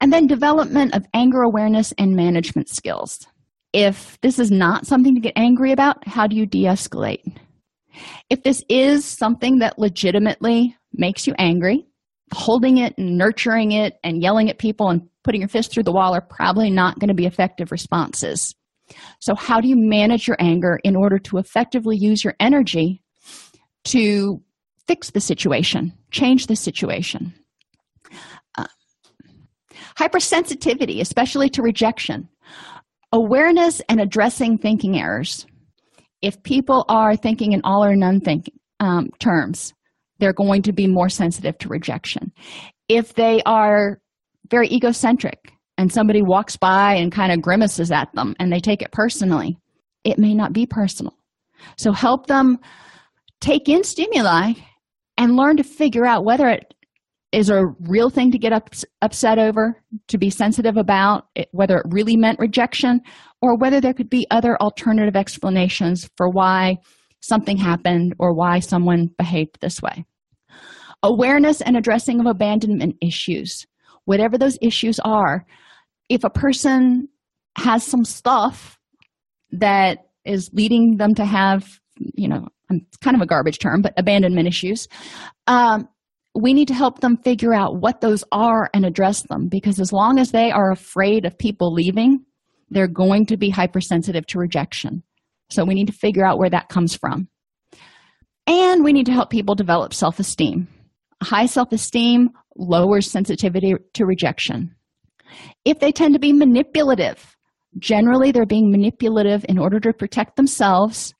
[0.00, 3.26] And then development of anger awareness and management skills.
[3.72, 7.36] If this is not something to get angry about, how do you de escalate?
[8.30, 11.86] If this is something that legitimately makes you angry,
[12.32, 15.92] holding it and nurturing it and yelling at people and putting your fist through the
[15.92, 18.54] wall are probably not going to be effective responses.
[19.20, 23.02] So, how do you manage your anger in order to effectively use your energy
[23.84, 24.42] to
[24.86, 27.34] fix the situation, change the situation?
[28.56, 28.66] Uh,
[29.98, 32.28] hypersensitivity, especially to rejection,
[33.12, 35.46] awareness and addressing thinking errors.
[36.20, 38.50] If people are thinking in all or none think,
[38.80, 39.73] um, terms,
[40.18, 42.32] they're going to be more sensitive to rejection.
[42.88, 44.00] If they are
[44.50, 48.82] very egocentric and somebody walks by and kind of grimaces at them and they take
[48.82, 49.58] it personally,
[50.04, 51.16] it may not be personal.
[51.76, 52.58] So help them
[53.40, 54.52] take in stimuli
[55.16, 56.74] and learn to figure out whether it
[57.32, 58.70] is a real thing to get up,
[59.02, 63.00] upset over, to be sensitive about, it, whether it really meant rejection,
[63.42, 66.76] or whether there could be other alternative explanations for why
[67.24, 70.04] something happened or why someone behaved this way.
[71.02, 73.66] Awareness and addressing of abandonment issues.
[74.04, 75.46] Whatever those issues are
[76.10, 77.08] if a person
[77.56, 78.78] has some stuff
[79.52, 83.94] that is leading them to have you know it's kind of a garbage term but
[83.96, 84.88] abandonment issues
[85.46, 85.88] um,
[86.34, 89.46] we need to help them figure out what those are and address them.
[89.48, 92.24] Because as long as they are afraid of people leaving
[92.70, 95.02] they're going to be hypersensitive to rejection
[95.50, 97.28] so we need to figure out where that comes from
[98.46, 100.68] and we need to help people develop self-esteem
[101.24, 104.74] high self-esteem lowers sensitivity to rejection.
[105.64, 107.36] If they tend to be manipulative,
[107.78, 111.12] generally they're being manipulative in order to protect themselves,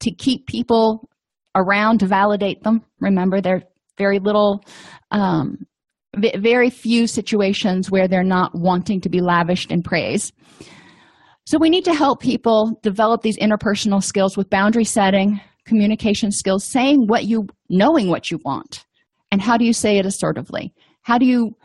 [0.00, 1.08] to keep people
[1.54, 2.82] around to validate them.
[3.00, 3.62] Remember, there are
[3.98, 4.64] very little,
[5.10, 5.66] um,
[6.16, 10.32] very few situations where they're not wanting to be lavished in praise.
[11.46, 16.64] So, we need to help people develop these interpersonal skills with boundary setting, communication skills,
[16.64, 18.84] saying what you, knowing what you want
[19.34, 20.72] and how do you say it assertively?
[21.02, 21.56] How do you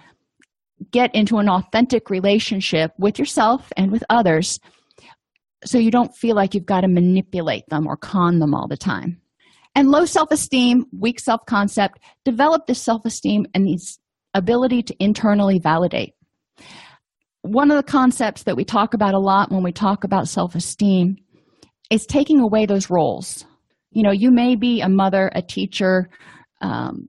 [0.90, 4.60] get into an authentic relationship with yourself and with others
[5.64, 8.76] so you don't feel like you've got to manipulate them or con them all the
[8.76, 9.22] time?
[9.76, 14.00] And low self esteem, weak self concept, develop this self esteem and this
[14.34, 16.16] ability to internally validate.
[17.52, 20.56] One of the concepts that we talk about a lot when we talk about self
[20.56, 21.18] esteem
[21.90, 23.46] is taking away those roles.
[23.92, 26.10] You know, you may be a mother, a teacher,
[26.62, 27.08] um,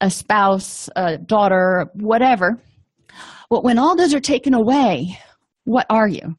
[0.00, 2.58] a spouse, a daughter, whatever.
[3.50, 5.18] But when all those are taken away,
[5.64, 6.36] what are you?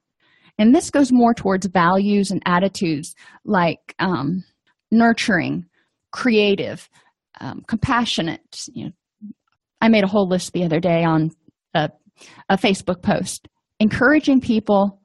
[0.58, 4.44] And this goes more towards values and attitudes like um,
[4.92, 5.66] nurturing,
[6.12, 6.90] creative,
[7.40, 8.68] um, compassionate.
[8.74, 8.92] You know,
[9.82, 11.30] I made a whole list the other day on
[11.76, 11.92] a,
[12.50, 13.48] a Facebook post
[13.80, 15.02] encouraging people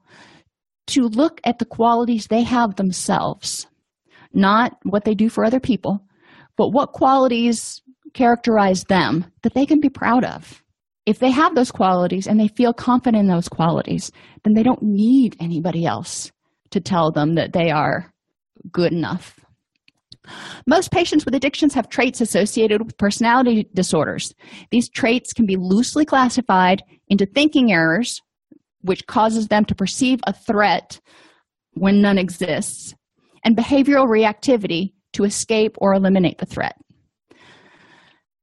[0.87, 3.67] to look at the qualities they have themselves,
[4.33, 6.03] not what they do for other people,
[6.57, 7.81] but what qualities
[8.13, 10.63] characterize them that they can be proud of.
[11.05, 14.11] If they have those qualities and they feel confident in those qualities,
[14.43, 16.31] then they don't need anybody else
[16.71, 18.11] to tell them that they are
[18.71, 19.39] good enough.
[20.67, 24.33] Most patients with addictions have traits associated with personality disorders.
[24.71, 28.21] These traits can be loosely classified into thinking errors,
[28.81, 30.99] which causes them to perceive a threat
[31.73, 32.93] when none exists,
[33.43, 36.75] and behavioral reactivity to escape or eliminate the threat.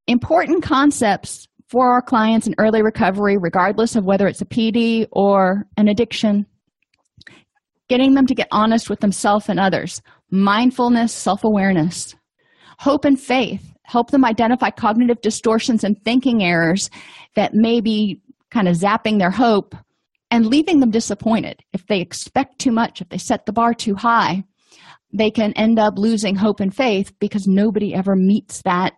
[0.07, 5.65] Important concepts for our clients in early recovery, regardless of whether it's a PD or
[5.75, 6.45] an addiction,
[7.89, 10.01] getting them to get honest with themselves and others,
[10.31, 12.15] mindfulness, self awareness,
[12.79, 16.89] hope and faith, help them identify cognitive distortions and thinking errors
[17.35, 18.21] that may be
[18.51, 19.75] kind of zapping their hope
[20.29, 21.61] and leaving them disappointed.
[21.73, 24.43] If they expect too much, if they set the bar too high,
[25.13, 28.93] they can end up losing hope and faith because nobody ever meets that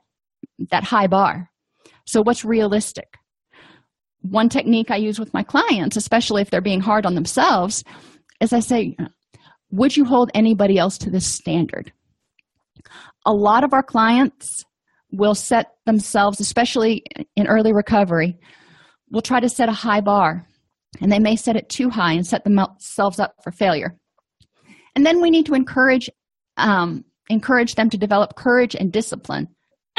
[0.72, 1.50] that high bar.
[2.06, 3.18] So what's realistic?
[4.22, 7.84] One technique I use with my clients, especially if they're being hard on themselves,
[8.42, 8.98] is I say,
[9.72, 11.92] would you hold anybody else to this standard?
[13.26, 14.66] A lot of our clients
[15.12, 17.04] will set themselves, especially
[17.36, 18.38] in early recovery,
[19.12, 20.48] will try to set a high bar
[21.02, 23.96] and they may set it too high and set themselves up for failure.
[24.96, 26.10] And then we need to encourage
[26.58, 29.48] um, encourage them to develop courage and discipline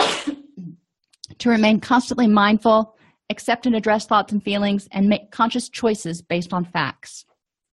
[1.38, 2.96] to remain constantly mindful,
[3.30, 7.24] accept and address thoughts and feelings, and make conscious choices based on facts.